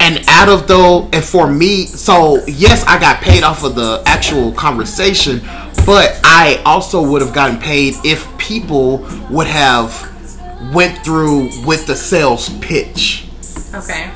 [0.00, 4.02] And out of though, and for me, so yes, I got paid off of the
[4.06, 5.40] actual conversation,
[5.86, 8.98] but I also would have gotten paid if people
[9.30, 10.04] would have
[10.74, 13.28] went through with the sales pitch
[13.74, 14.10] Okay.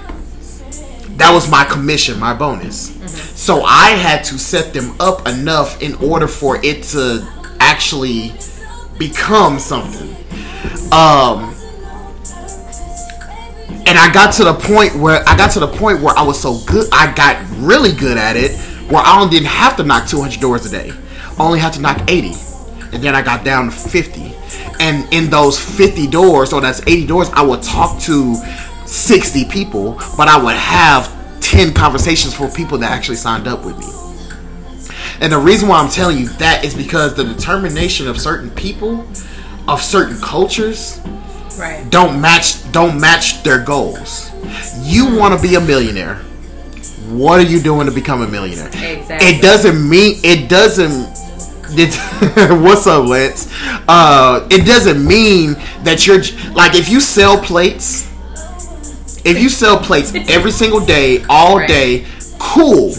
[1.16, 2.90] That was my commission, my bonus.
[3.40, 7.26] So I had to set them up enough in order for it to
[7.60, 8.32] actually
[8.98, 10.10] become something.
[10.92, 11.54] Um
[13.84, 16.40] and I got to the point where I got to the point where I was
[16.40, 18.52] so good, I got really good at it,
[18.90, 20.92] where I didn't have to knock 200 doors a day.
[21.38, 22.32] I only had to knock 80.
[22.92, 24.34] And then I got down to 50.
[24.80, 28.34] And in those 50 doors, or that's 80 doors, I would talk to
[28.92, 33.78] 60 people, but I would have 10 conversations for people that actually signed up with
[33.78, 33.86] me.
[35.20, 39.06] And the reason why I'm telling you that is because the determination of certain people,
[39.68, 41.00] of certain cultures,
[41.58, 41.88] Right.
[41.90, 44.30] don't match don't match their goals.
[44.80, 46.16] You want to be a millionaire.
[47.10, 48.68] what are you doing to become a millionaire?
[48.68, 49.28] Exactly.
[49.28, 51.08] It doesn't mean it doesn't.
[51.74, 51.94] It,
[52.62, 53.52] what's up, Lance?
[53.86, 56.22] Uh, it doesn't mean that you're
[56.54, 58.10] like if you sell plates.
[59.24, 61.68] If you sell plates every single day, all Right.
[61.68, 62.04] day,
[62.38, 62.94] cool.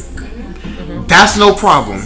[1.08, 2.02] That's no problem.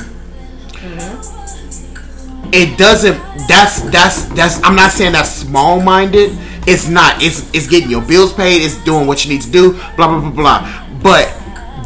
[2.54, 3.18] It doesn't.
[3.48, 4.64] That's that's that's.
[4.64, 6.32] I'm not saying that's small minded.
[6.66, 7.22] It's not.
[7.22, 8.62] It's it's getting your bills paid.
[8.64, 9.74] It's doing what you need to do.
[9.96, 10.86] Blah blah blah blah.
[11.04, 11.34] But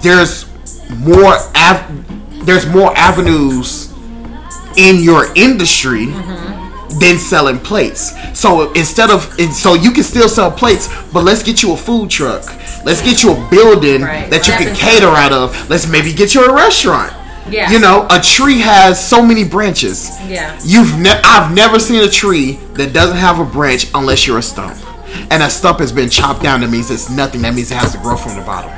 [0.01, 0.45] there's
[0.97, 1.35] more.
[1.55, 3.91] Av- there's more avenues
[4.77, 6.50] in your industry mm-hmm.
[6.99, 8.11] Than selling plates.
[8.39, 11.77] So instead of and so you can still sell plates, but let's get you a
[11.77, 12.43] food truck.
[12.85, 14.29] Let's get you a building Right.
[14.29, 15.69] that you can cater out of.
[15.69, 17.13] Let's maybe get you a restaurant.
[17.49, 17.71] Yeah.
[17.71, 20.09] You know, a tree has so many branches.
[20.27, 20.57] Yeah.
[20.63, 24.43] You've ne- I've never seen a tree that doesn't have a branch unless you're a
[24.43, 24.77] stump.
[25.29, 26.61] And a stump has been chopped down.
[26.61, 27.41] That means it's nothing.
[27.41, 28.71] That means it has to grow from the bottom.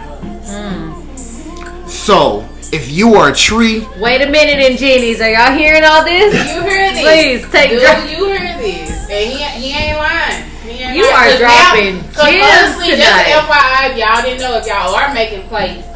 [1.87, 5.19] So if you are a tree, Wait a minute, Ingenies.
[5.21, 6.33] Are y'all hearing all this?
[6.53, 7.01] You heard this.
[7.43, 9.09] Please, take Dude, dra- you heard this.
[9.09, 10.43] And he, he ain't lying.
[10.63, 11.13] He ain't You lying.
[11.13, 13.25] are 'Cause dropping now- 'cause gems honestly, tonight.
[13.27, 15.87] just FYI, if y'all didn't know if y'all are making plates,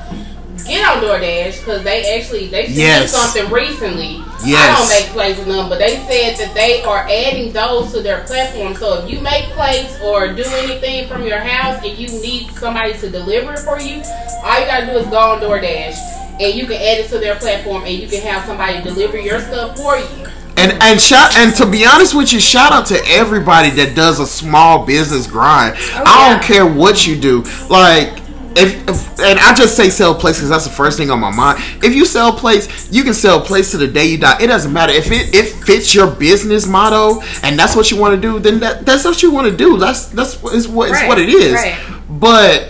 [0.68, 3.12] get on DoorDash because they actually they me Yes.
[3.12, 4.24] something recently.
[4.46, 8.02] I don't make plates with them, but they said that they are adding those to
[8.02, 8.76] their platform.
[8.76, 12.94] So if you make plates or do anything from your house and you need somebody
[13.00, 14.02] to deliver it for you,
[14.44, 15.98] all you gotta do is go on DoorDash.
[16.40, 19.40] And you can add it to their platform, and you can have somebody deliver your
[19.42, 20.28] stuff for you.
[20.56, 24.20] and and shout and to be honest with you, shout out to everybody that does
[24.20, 25.76] a small business grind.
[25.96, 28.27] I don't oh, care what you do, like.
[28.58, 31.32] If, if and I just say sell plates because that's the first thing on my
[31.36, 31.60] mind.
[31.84, 34.42] If you sell plates, you can sell plates to the day you die.
[34.42, 38.16] It doesn't matter if it, it fits your business motto and that's what you want
[38.16, 38.40] to do.
[38.40, 39.78] Then that, that's what you want to do.
[39.78, 41.54] That's that's what it's what, it's Right, what it is.
[41.54, 41.78] right.
[42.10, 42.70] But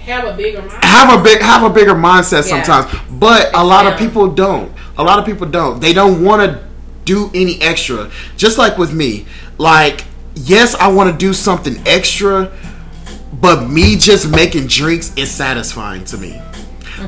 [0.00, 0.84] Have a bigger mind.
[0.84, 2.62] have a big have a bigger mindset Yeah.
[2.62, 6.42] sometimes but a lot of people don't a lot of people don't they don't want
[6.48, 6.64] to
[7.04, 9.26] do any extra just like with me
[9.58, 12.52] like yes i want to do something extra
[13.40, 16.40] but me just making drinks is satisfying to me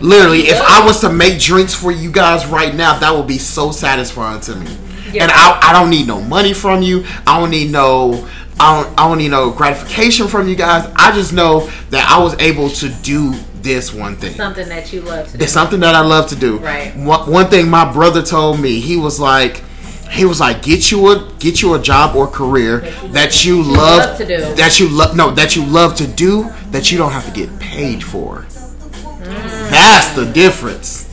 [0.00, 3.38] literally if i was to make drinks for you guys right now that would be
[3.38, 4.66] so satisfying to me
[5.12, 5.24] Yeah.
[5.24, 8.28] and I, I don't need no money from you i don't need no
[8.60, 10.92] I don't, I don't need no gratification from you guys.
[10.96, 14.32] I just know that I was able to do this one thing.
[14.34, 15.44] Something that you love to do.
[15.44, 16.58] It's something that I love to do.
[16.58, 16.92] Right.
[16.96, 19.62] One, one thing my brother told me, he was like,
[20.11, 23.98] he was like, get you a get you a job or career that you love,
[23.98, 24.54] love to do.
[24.54, 27.59] that you love no that you love to do that you don't have to get
[27.61, 28.38] paid for.
[28.40, 29.70] Mm.
[29.70, 31.06] That's the difference.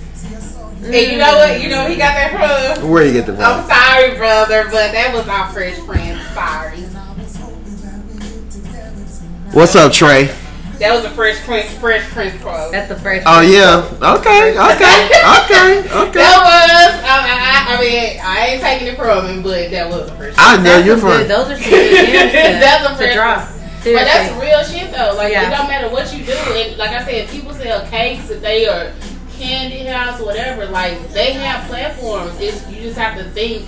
[0.84, 1.62] And you know what?
[1.62, 2.90] You know he got that from.
[2.90, 6.22] Where you get the I'm sorry, brother, but that was our Fresh Prince.
[6.34, 6.82] Sorry.
[9.52, 10.36] What's up, Trey?
[10.80, 12.72] That was a Fresh Prince, Fresh Prince quote.
[12.72, 13.24] That's the first.
[13.26, 13.80] Oh yeah.
[14.20, 14.52] Okay.
[14.52, 15.08] Okay.
[15.40, 15.80] Okay.
[15.88, 16.20] Okay.
[16.20, 16.92] That was.
[17.04, 20.36] I, I, I mean, I ain't taking it from him, but that was a Fresh.
[20.38, 21.28] I know That's you're from.
[21.28, 23.50] Those are some good That's a to fresh drop.
[23.86, 25.14] But that's real shit though.
[25.16, 25.48] Like Yeah.
[25.48, 26.34] it don't matter what you do.
[26.34, 28.92] And like I said, people sell cakes if they are
[29.38, 30.66] candy house or whatever.
[30.66, 32.34] Like they have platforms.
[32.40, 33.66] It's you just have to think,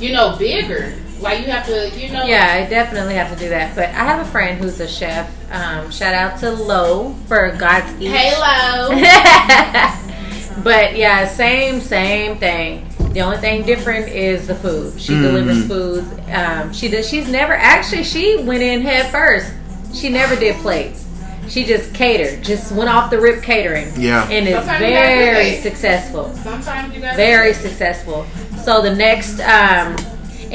[0.00, 0.92] you know, bigger.
[1.24, 2.24] Like you have to, you know.
[2.24, 3.74] Yeah, I definitely have to do that.
[3.74, 5.28] But I have a friend who's a chef.
[5.50, 8.08] Um, shout out to Lo for God's Eat.
[8.10, 8.90] Halo.
[10.62, 12.88] but yeah, same same thing.
[13.12, 15.00] The only thing different is the food.
[15.00, 15.22] She Mm.
[15.22, 16.08] delivers foods.
[16.32, 17.08] Um, she does.
[17.08, 18.04] She's never actually.
[18.04, 19.52] She went in head first.
[19.94, 21.04] She never did plates.
[21.48, 22.42] She just catered.
[22.42, 23.92] Just went off the rip catering.
[23.96, 24.28] Yeah.
[24.30, 25.62] and is Sometimes you gotta do very that.
[25.62, 26.34] successful.
[26.34, 28.26] Sometimes you got Very successful.
[28.64, 29.94] So the next, um,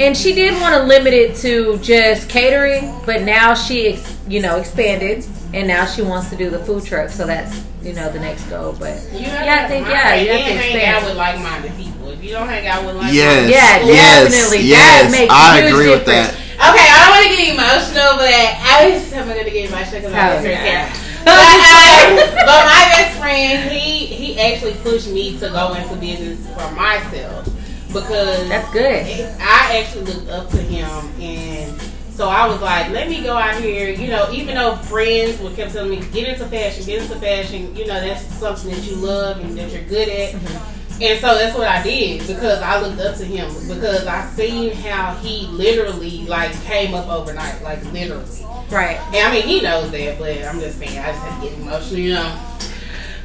[0.00, 4.40] and she did want to limit it to just catering, but now she, ex, you
[4.40, 7.10] know, expanded, and now she wants to do the food truck.
[7.10, 8.74] So that's you know the next goal.
[8.78, 11.04] But You yeah, have I think yeah, you have and to hang out expand.
[11.04, 12.10] with like-minded people.
[12.10, 13.50] If you don't hang out with like Yes.
[13.50, 14.68] Yeah, yes, definitely.
[14.68, 15.12] Yes.
[15.12, 16.32] That makes I a huge agree with that.
[16.32, 20.16] Okay, I don't want to get emotional, but I was I'm gonna get emotional because
[20.16, 20.64] I'm yeah.
[20.64, 21.06] here.
[21.20, 22.16] But, um,
[22.48, 27.59] but my best friend, he he actually pushed me to go into business for myself
[27.92, 29.06] because That's good.
[29.40, 30.88] I actually looked up to him,
[31.20, 31.80] and
[32.12, 33.90] so I was like, let me go out here.
[33.90, 37.74] You know, even though friends would kept telling me get into fashion, get into fashion.
[37.74, 40.34] You know, that's something that you love and that you're good at.
[40.34, 41.02] Mm-hmm.
[41.02, 44.74] And so that's what I did because I looked up to him because I seen
[44.74, 48.44] how he literally like came up overnight, like literally.
[48.70, 49.00] Right.
[49.14, 51.58] And I mean, he knows that, but I'm just saying, I just had to get
[51.58, 52.49] emotional, you know.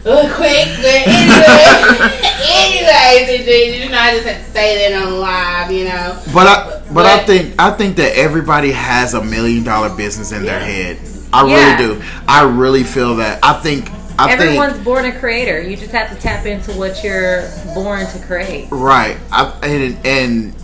[0.05, 5.85] Quick, but anyway, anyways, you know, I just had to say that on live, you
[5.85, 6.21] know.
[6.33, 10.43] But I, but I think I think that everybody has a million dollar business in
[10.43, 10.99] their head.
[11.33, 11.77] I Yeah.
[11.77, 12.03] really do.
[12.27, 13.39] I really feel that.
[13.41, 13.89] I think
[14.19, 15.59] I Everyone's think born a creator.
[15.61, 18.67] You just have to tap into what you're born to create.
[18.69, 19.17] right.
[19.31, 20.55] I, and and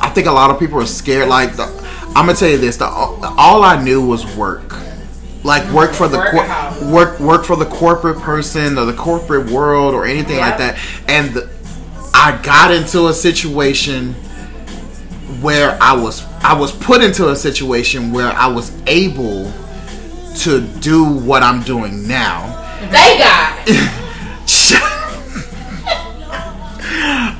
[0.00, 1.28] I think a lot of people are scared.
[1.28, 1.64] Like the,
[2.16, 4.72] I'm gonna tell you this: the all I knew was work.
[5.46, 9.94] Like work for the cor- work work for the corporate person or the corporate world
[9.94, 10.76] or anything like that.
[11.06, 11.48] And the,
[12.12, 14.14] I got into a situation
[15.40, 19.52] where I was I was put into a situation where I was able
[20.38, 22.52] to do what I'm doing now.
[22.90, 24.02] They got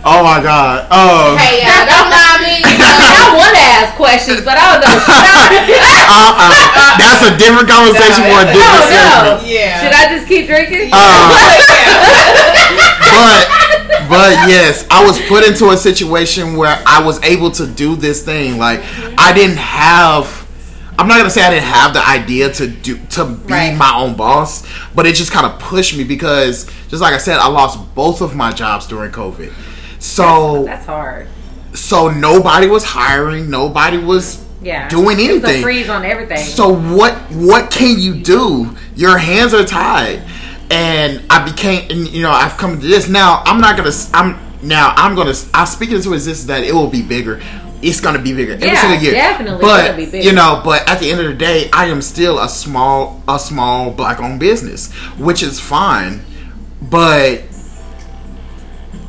[0.06, 0.86] oh my god.
[0.90, 1.36] Oh.
[1.36, 2.62] Hey, y'all, don't mind me.
[2.62, 4.94] I want to ask questions, but I don't know.
[4.96, 6.96] Uh-uh.
[6.98, 9.42] That's a different conversation for a No, different no, segment.
[9.42, 9.48] no.
[9.50, 9.82] Yeah.
[9.82, 10.90] Should I just keep drinking?
[10.92, 10.96] Uh,
[13.12, 13.48] but
[14.08, 18.24] but yes, I was put into a situation where I was able to do this
[18.24, 18.58] thing.
[18.58, 18.80] Like
[19.18, 20.44] I didn't have.
[20.98, 23.76] I'm not gonna say I didn't have the idea to do to be Right.
[23.76, 27.36] my own boss, but it just kind of pushed me because, just like I said,
[27.38, 29.52] I lost both of my jobs during COVID.
[29.98, 31.26] So That's hard.
[31.74, 34.88] so nobody was hiring, nobody was Yeah.
[34.88, 35.62] doing anything.
[35.62, 36.38] freeze on everything.
[36.38, 38.70] So what what can you do?
[38.96, 40.22] Your hands are tied,
[40.70, 43.42] and I became and, you know I've come to this now.
[43.46, 46.88] I'm not gonna s- I'm now I'm gonna I speak into existence that it will
[46.88, 47.40] be bigger.
[47.82, 49.12] It's gonna be bigger every Yeah, single year.
[49.12, 50.24] definitely but gonna be bigger.
[50.26, 53.38] you know, but at the end of the day, I am still a small a
[53.38, 56.22] small black owned business, which is fine.
[56.80, 57.42] But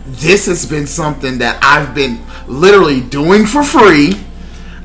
[0.07, 4.13] this has been something that I've been literally doing for free.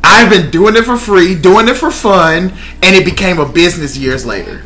[0.04, 2.52] I've been doing it for free, doing it for fun,
[2.82, 4.62] and it became a business years later.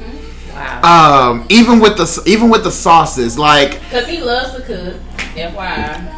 [0.53, 1.31] wow.
[1.31, 4.97] Um, even with the even with the sauces, like Because he loves to cook.
[5.37, 6.16] FYI.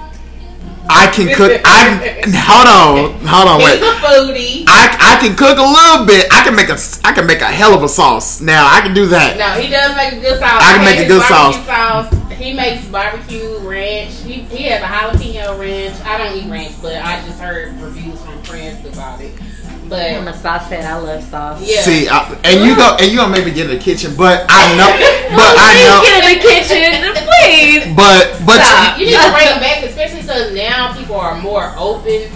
[0.89, 1.61] I can cook.
[1.65, 3.83] I hold on, hold on, He's wait.
[3.83, 4.65] a foodie.
[4.67, 6.27] I, I can cook a little bit.
[6.33, 8.41] I can make a I can make a hell of a sauce.
[8.41, 9.37] Now I can do that.
[9.37, 10.63] No, he does make a good sauce.
[10.63, 12.33] I can make a good barbecue sauce.
[12.39, 14.15] He makes barbecue ranch.
[14.23, 16.01] He, he has a jalapeno ranch.
[16.05, 17.78] I don't eat ranch, but I just heard
[19.93, 20.17] it.
[20.19, 20.85] I'm But a sauce head.
[20.85, 21.61] I love sauce.
[21.63, 21.83] Yeah.
[21.83, 24.77] See, I, and you go and you don't maybe get in the kitchen, but I
[24.77, 24.89] know,
[25.37, 27.97] but I know, get in the kitchen, please.
[27.97, 28.99] but but Stop.
[28.99, 32.31] you need to bring them back, especially because now people are more open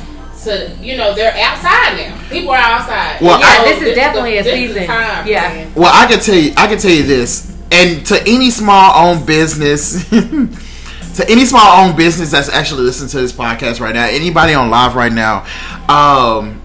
[0.44, 2.18] to, you know, they're outside now.
[2.28, 3.20] People are outside.
[3.20, 4.82] Well, You I- know, this is definitely a this season.
[4.82, 5.40] the time, Yeah.
[5.42, 5.72] man.
[5.74, 9.24] Well, I can tell you, I can tell you this, and to any small owned
[9.26, 14.54] business, to any small owned business that's actually listening to this podcast right now, anybody
[14.54, 15.44] on live right now,
[15.88, 16.61] um,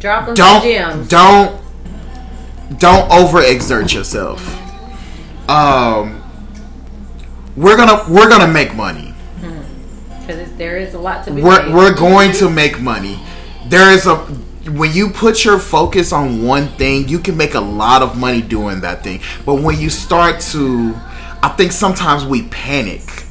[0.00, 1.08] Drop them don't gems.
[1.08, 1.60] don't
[2.78, 4.40] don't overexert yourself.
[5.48, 6.22] Um,
[7.56, 9.14] we're gonna we're gonna make money.
[10.20, 11.74] Because there is a lot to be We're made.
[11.74, 13.18] we're going to make money.
[13.66, 14.16] There is a
[14.70, 18.42] when you put your focus on one thing, you can make a lot of money
[18.42, 19.20] doing that thing.
[19.44, 20.94] But when you start to,
[21.42, 23.24] I think sometimes we panic.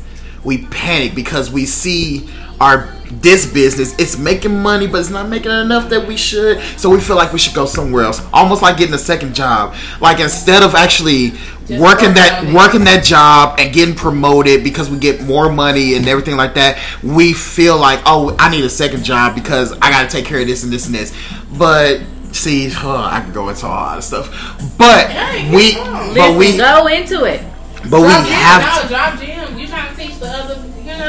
[0.44, 2.30] We panic because we see
[2.60, 6.62] our this business it's making money, but it's not making enough that we should.
[6.78, 9.74] So we feel like we should go somewhere else, almost like getting a second job.
[10.00, 11.32] Like instead of actually
[11.66, 15.96] Just working that on working that job and getting promoted because we get more money
[15.96, 19.90] and everything like that, we feel like, oh, I need a second job because I
[19.90, 21.12] got to take care of this and this and this.
[21.58, 22.02] But
[22.32, 24.30] see, huh, I can go into a lot of stuff.
[24.78, 27.42] But Hey, we, but Listen, we, go into it.
[27.90, 28.84] but we Drop gem, have.
[28.84, 29.58] no, drop gem.
[29.58, 30.49] You trying to teach the other, you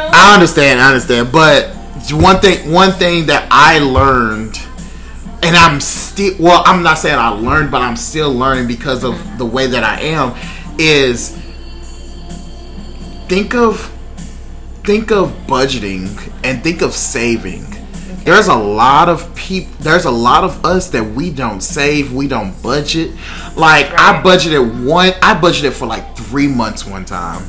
[0.01, 0.11] know?
[0.13, 1.77] I understand, I understand, but
[2.11, 4.59] one thing, one thing that I learned,
[5.43, 9.39] and I'm still, well, I'm not saying I learned, but I'm still learning because of
[9.39, 10.35] the way that I am,
[10.79, 11.37] is
[13.29, 13.93] think of,
[14.85, 17.67] think of budgeting and think of saving.
[18.25, 19.73] There's a lot of people.
[19.81, 22.13] There's a lot of us that we don't save.
[22.13, 23.13] We don't budget.
[23.57, 25.13] Like I budgeted one.
[25.23, 27.43] I budgeted for like three months one time.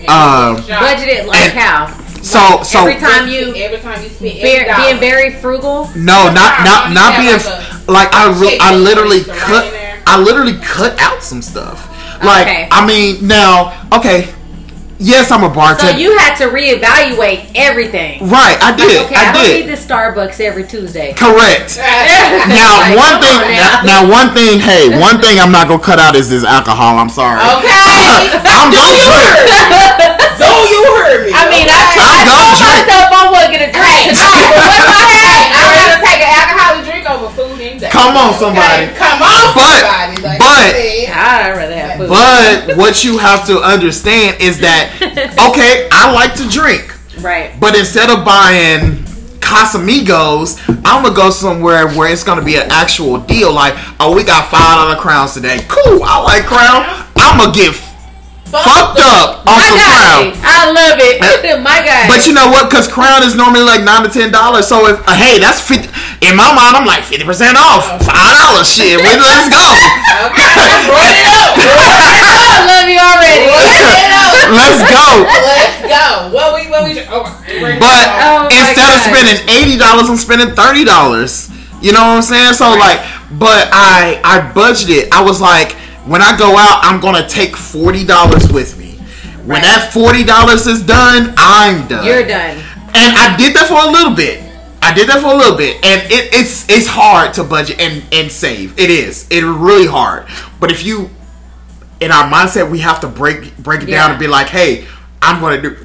[0.00, 0.82] And um, you shop.
[1.26, 2.04] Like and- how?
[2.22, 5.88] So so every time you every time you spend Bear, being very frugal.
[5.96, 9.72] No, not not not being like like I re- I literally cut.
[10.06, 11.86] I literally cut out some stuff.
[12.22, 12.68] Like Okay.
[12.70, 14.28] I mean now okay,
[14.98, 15.78] yes I'm a bartender.
[15.78, 16.02] So bartender.
[16.02, 18.26] you had to reevaluate everything.
[18.28, 19.66] right, I did, Okay, I I, don't did.
[19.66, 21.14] need the Starbucks every Tuesday.
[21.14, 21.78] Correct.
[22.48, 23.82] Now Like, one thing on now.
[23.82, 23.82] now.
[23.84, 26.98] now one thing hey one thing I'm not gonna cut out is this alcohol.
[26.98, 27.38] I'm sorry.
[27.38, 28.32] Okay.
[28.42, 29.38] I'm gonna drink.
[30.40, 31.32] so you heard me.
[31.34, 32.00] I mean, I, okay?
[32.00, 32.86] I I'm told gonna drink.
[32.88, 36.32] myself I wasn't gonna drink Hey, tonight, but I Hey, had, I'm gonna take an
[36.32, 37.87] alcoholic drink over food any day.
[37.98, 38.84] Come on, somebody.
[38.84, 40.22] Okay, Come on, But- somebody.
[40.22, 41.08] Like but- I said.
[41.10, 42.08] I'd rather have food.
[42.08, 44.92] But what you have to understand is that
[45.50, 46.94] okay, I like to drink.
[47.20, 47.58] right.
[47.58, 49.02] But instead of buying
[49.40, 53.52] Casamigos, I'm gonna go somewhere where it's gonna be an actual deal.
[53.52, 55.64] Like, oh, we got five dollar crowns today.
[55.68, 56.84] Cool, I like crown.
[57.16, 57.74] I'm gonna get
[58.50, 60.32] fucked up on My some crown.
[60.40, 61.16] I love it.
[61.68, 62.08] My guy.
[62.08, 62.68] But you know what?
[62.70, 64.66] Because crown is normally like nine to ten dollars.
[64.66, 65.88] So if uh, hey, that's fifty.
[66.18, 68.66] In my mind, I'm like fifty percent off, five dollars.
[68.66, 69.62] Shit, we, let's go.
[70.34, 70.50] Okay,
[70.90, 71.54] run it up.
[71.62, 73.46] I love you already.
[74.50, 75.06] let's go.
[75.30, 76.34] Let's go.
[76.34, 77.22] What we what we oh,
[77.78, 81.50] But Oh instead of spending eighty dollars, I'm spending thirty dollars.
[81.80, 82.54] You know what I'm saying?
[82.54, 82.98] So like,
[83.38, 85.12] but I I budgeted.
[85.12, 85.76] I was like,
[86.08, 88.92] when I go out, I'm gonna take forty dollars with me.
[89.44, 92.04] When that forty dollars is done, I'm done.
[92.06, 92.56] You're done.
[92.94, 94.42] And I did that for a little bit.
[94.80, 98.02] I did that for a little bit, and it, it's it's hard to budget and
[98.12, 98.78] and save.
[98.78, 99.26] It is.
[99.30, 100.26] It's really hard.
[100.60, 101.10] But if you,
[102.00, 104.10] in our mindset, we have to break break it down Yeah.
[104.12, 104.86] and be like, hey,
[105.20, 105.76] I'm gonna do.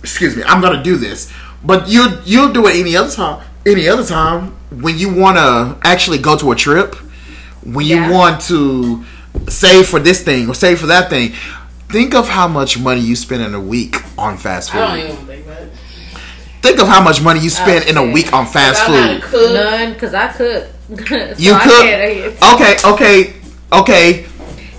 [0.00, 1.32] Excuse me, I'm gonna do this.
[1.64, 3.44] But you you'll do it any other time.
[3.66, 6.94] Any other time when you want to actually go to a trip,
[7.64, 9.04] when you want to
[9.48, 11.32] save for this thing or save for that thing.
[11.88, 14.78] Think of how much money you spend in a week on fast food.
[14.80, 15.72] I don't even think about it.
[16.62, 19.00] Think of how much money you spend in a oh, week on fast I know
[19.00, 19.22] how to food.
[19.30, 19.52] cook.
[19.52, 20.64] None, because I cook.
[20.98, 21.84] So You I cook?
[21.84, 23.34] can't- Okay, okay,
[23.72, 24.26] okay.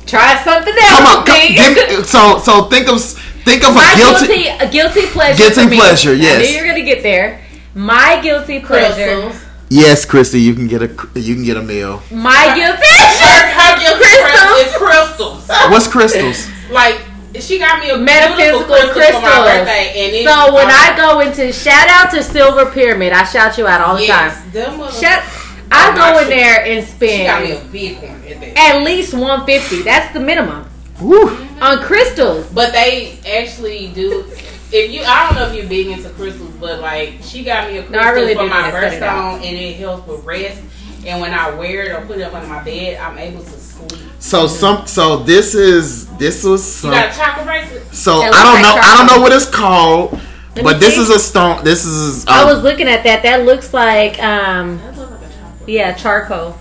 [0.05, 0.91] Try something else.
[0.91, 3.01] Come on, come, give so so think of
[3.43, 4.47] think of My a guilty, guilty.
[4.66, 5.38] a guilty pleasure.
[5.43, 5.78] Guilty for me.
[5.78, 6.41] pleasure, I yes.
[6.51, 7.41] knew you were gonna get there.
[7.76, 9.22] My guilty pleasure.
[9.22, 9.43] Crystals.
[9.70, 10.88] Yes, Christy, you can get a
[11.20, 12.01] you can get a meal.
[12.11, 13.47] My guilty Her, pleasure.
[13.59, 14.03] her guilty
[14.78, 15.41] Crystals.
[15.41, 15.47] is crystals.
[15.72, 16.47] What's crystals?
[16.70, 16.99] Like
[17.39, 20.72] she got me a Metaphysical beautiful crystal for my birthday, and it, So when um,
[20.74, 24.41] I go into shout out to Silver Pyramid, I shout you out all the yes,
[24.41, 24.51] time.
[24.51, 25.24] them Shout,
[25.72, 26.30] I Oh, go in shit.
[26.30, 29.82] there and she got me a spend at at least one fifty.
[29.82, 30.68] That's the minimum
[31.01, 31.30] Woo.
[31.61, 32.47] on crystals.
[32.53, 34.26] But they actually do.
[34.72, 37.78] If you, I don't know if you're big into crystals, but like she got me
[37.78, 39.39] a crystal No, I really for my need to cut it out.
[39.39, 40.61] birthstone, and it helps with rest.
[41.05, 43.49] And when I wear it or put it up under my bed, I'm able to
[43.49, 44.01] sleep.
[44.20, 47.93] So some so this is this was some, You got a chocolate bracelet?
[47.95, 50.20] so I don't like know I don't know what it's called,
[50.55, 51.01] Let but this see.
[51.01, 51.63] is a stone.
[51.63, 53.24] This is uh, I was looking at that.
[53.24, 55.70] That looks like um That looks like a chocolate.
[55.70, 56.57] yeah charcoal.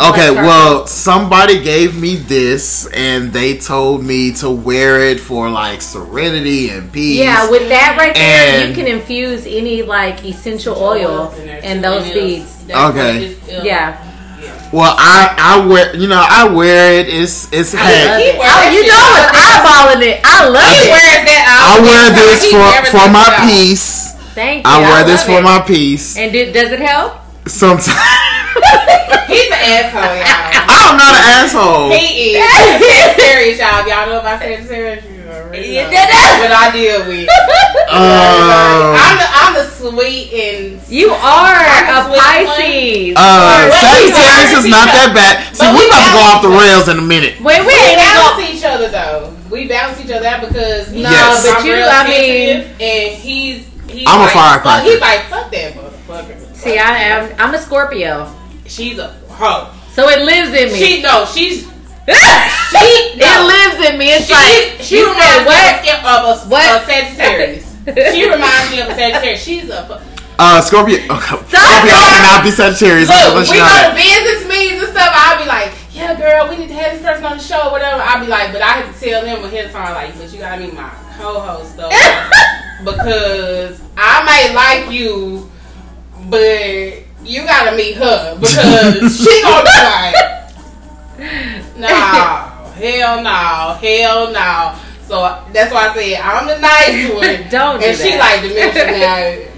[0.00, 5.80] Okay, well, somebody gave me this, and they told me to wear it for like
[5.80, 7.18] serenity and peace.
[7.18, 11.82] Yeah, with that right there, And- you can infuse any like essential oil in in
[11.82, 12.50] those beads.
[12.68, 12.74] Okay.
[12.74, 13.96] what it's- it'll- Yeah.
[14.72, 17.06] Well, I I wear you know I wear it.
[17.08, 18.08] It's it's love hey.
[18.08, 18.24] Oh, it.
[18.24, 19.60] He Oh, you know all it's the time.
[19.60, 20.20] eyeballing it.
[20.24, 20.90] I love He it.
[20.90, 23.48] wears that I wear this He for for my out.
[23.48, 24.14] peace.
[24.34, 24.72] Thank you.
[24.72, 25.42] I wear this for it.
[25.44, 26.16] my peace.
[26.16, 27.12] And do, does it help?
[27.46, 27.92] Sometimes
[29.28, 30.64] He's an asshole, y'all.
[30.68, 31.90] I'm not an asshole.
[31.92, 32.44] He is.
[32.80, 33.86] Sagittarius, y'all.
[33.88, 35.04] Y'all know if about Sagittarius?
[35.04, 35.88] You already You know.
[35.88, 37.28] What I deal with.
[37.92, 43.16] Um, I'm the I'm the sweet and You are a a sweet Pisces.
[43.20, 45.52] uh, Wait, Sagittarius is not that bad.
[45.52, 47.36] See, But we we about to go off the rails in a minute.
[47.44, 48.48] Wait, we we balance gonna.
[48.48, 49.36] each other though.
[49.50, 51.44] We balance each other out because he's No, Yes.
[51.44, 52.48] but I'm you, I mean,
[52.80, 54.80] and he's he's I'm a like, firecracker.
[54.80, 56.56] Fuck, he's like fuck that motherfucker.
[56.56, 57.28] see, I am.
[57.38, 58.24] I'm a Scorpio,
[58.72, 59.68] She's a hoe.
[59.92, 60.78] so it lives in me.
[60.78, 61.68] She no, she's
[62.08, 63.46] it no.
[63.46, 64.06] lives in me.
[64.16, 65.62] It's She, like she you reminds said me what?
[65.62, 66.82] of a, skip- of a, What?
[66.82, 67.64] a Sagittarius.
[68.16, 69.42] she reminds me of a Sagittarius.
[69.44, 70.00] She's a fu-
[70.38, 70.96] Uh, Scorpio.
[70.98, 73.08] Okay, Scorpio cannot be Sagittarius.
[73.08, 73.92] Look, Let's we know go that.
[73.92, 75.12] to business meetings and stuff.
[75.14, 78.00] I'll be like, yeah, girl, we need to have this person on the show, whatever.
[78.02, 80.38] I'll be like, but I have to tell them ahead of time, like, but you
[80.40, 81.90] gotta be my co-host though,
[82.84, 85.50] because I might like you,
[86.26, 90.16] but you gotta meet her because she gonna be like,
[91.76, 91.88] no,
[92.74, 94.78] hell no, hell no.
[95.06, 97.50] So that's why I said I'm the nice one.
[97.50, 98.40] Don't do and she that.
[98.40, 99.48] like dementia now.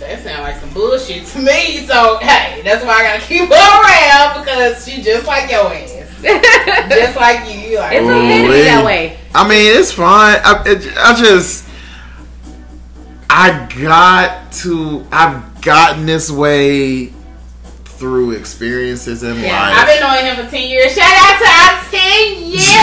[0.00, 1.86] That sounds like some bullshit to me.
[1.86, 5.92] So hey, that's why I gotta keep her around because she just like your ass,
[6.88, 7.60] just like you.
[7.70, 9.18] You like It's okay to be that way.
[9.34, 10.40] I mean, it's fine.
[10.42, 11.68] I, it, I just,
[13.28, 17.12] I got to, I've gotten this way
[17.84, 19.44] through experiences in life.
[19.44, 20.94] Yeah, I've been knowing him for ten years.
[20.94, 22.64] Shout out to our ten years.
[22.64, 22.80] year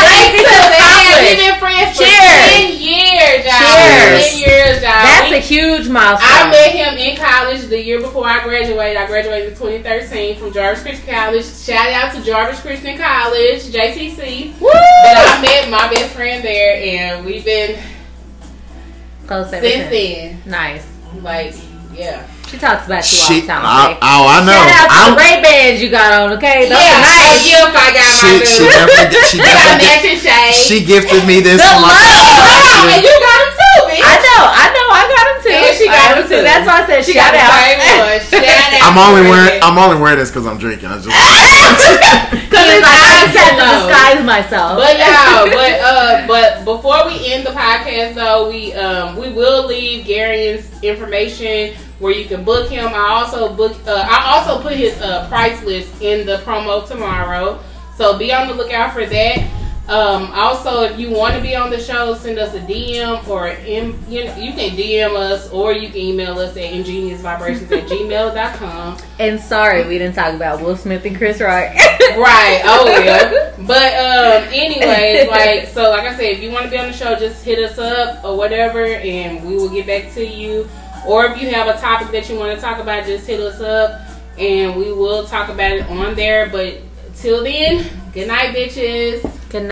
[0.00, 1.20] Crazy to accomplish.
[1.20, 2.20] We've been friends for Cheers.
[2.20, 3.60] ten years, y'all.
[3.60, 4.30] Cheers.
[4.30, 5.02] Ten years, y'all.
[5.02, 6.28] That's We- a huge milestone.
[6.30, 8.96] I met him in college the year before I graduated.
[8.96, 11.44] I graduated in 2013 from Jarvis Christian College.
[11.44, 14.54] Shout out to Jarvis Christian College, JCC.
[14.60, 14.70] Woo!
[14.70, 17.78] But I met my best friend there, and we've been
[19.30, 19.94] Close ever since since.
[19.94, 20.42] then.
[20.50, 20.82] Nice.
[21.22, 21.54] Like,
[21.94, 22.26] yeah.
[22.50, 23.62] She talks about you all She, the time.
[23.62, 24.58] I, oh, I know.
[24.58, 26.34] Shout out to I'm- the Ray Bans you got on.
[26.34, 27.38] Okay, those yeah, are nice.
[27.38, 30.58] a gift I got she, my she definitely, she We got definitely, matching shades.
[30.66, 32.42] she gifted me this The for my love.
[32.42, 34.02] Wow, and you got them too, bitch.
[34.02, 35.54] I know, I know, I got them too.
[35.54, 37.54] And she got got them See, that's why I said She shout got the out.
[37.54, 38.18] same one.
[38.30, 38.82] Shout out.
[38.82, 40.88] I'm only wearing I'm only wearing this because I'm drinking.
[40.90, 41.06] I just
[42.50, 44.78] Because His like, I eyes just had to disguise myself.
[44.78, 49.66] But y'all, but uh, but before we end the podcast though, we um we will
[49.66, 52.88] leave Gary's information where you can book him.
[52.88, 57.60] I also book uh, I also put his uh, price list in the promo tomorrow,
[57.96, 59.38] so be on the lookout for that.
[59.88, 63.48] Um, also, if you want to be on the show, send us a DM or
[63.48, 67.88] in, you know you can DM us or you can email us at ingeniousvibrations at
[67.88, 68.98] gmail.com.
[69.18, 71.74] and sorry, we didn't talk about Will Smith and Chris Rock.
[72.10, 72.60] Right.
[72.64, 73.54] Oh yeah.
[73.66, 76.92] But um, anyways, like so, like I said, if you want to be on the
[76.92, 80.68] show, just hit us up or whatever, and we will get back to you.
[81.06, 83.60] Or if you have a topic that you want to talk about, just hit us
[83.60, 84.00] up,
[84.38, 86.48] and we will talk about it on there.
[86.48, 86.78] But
[87.14, 89.39] till then, good night, bitches.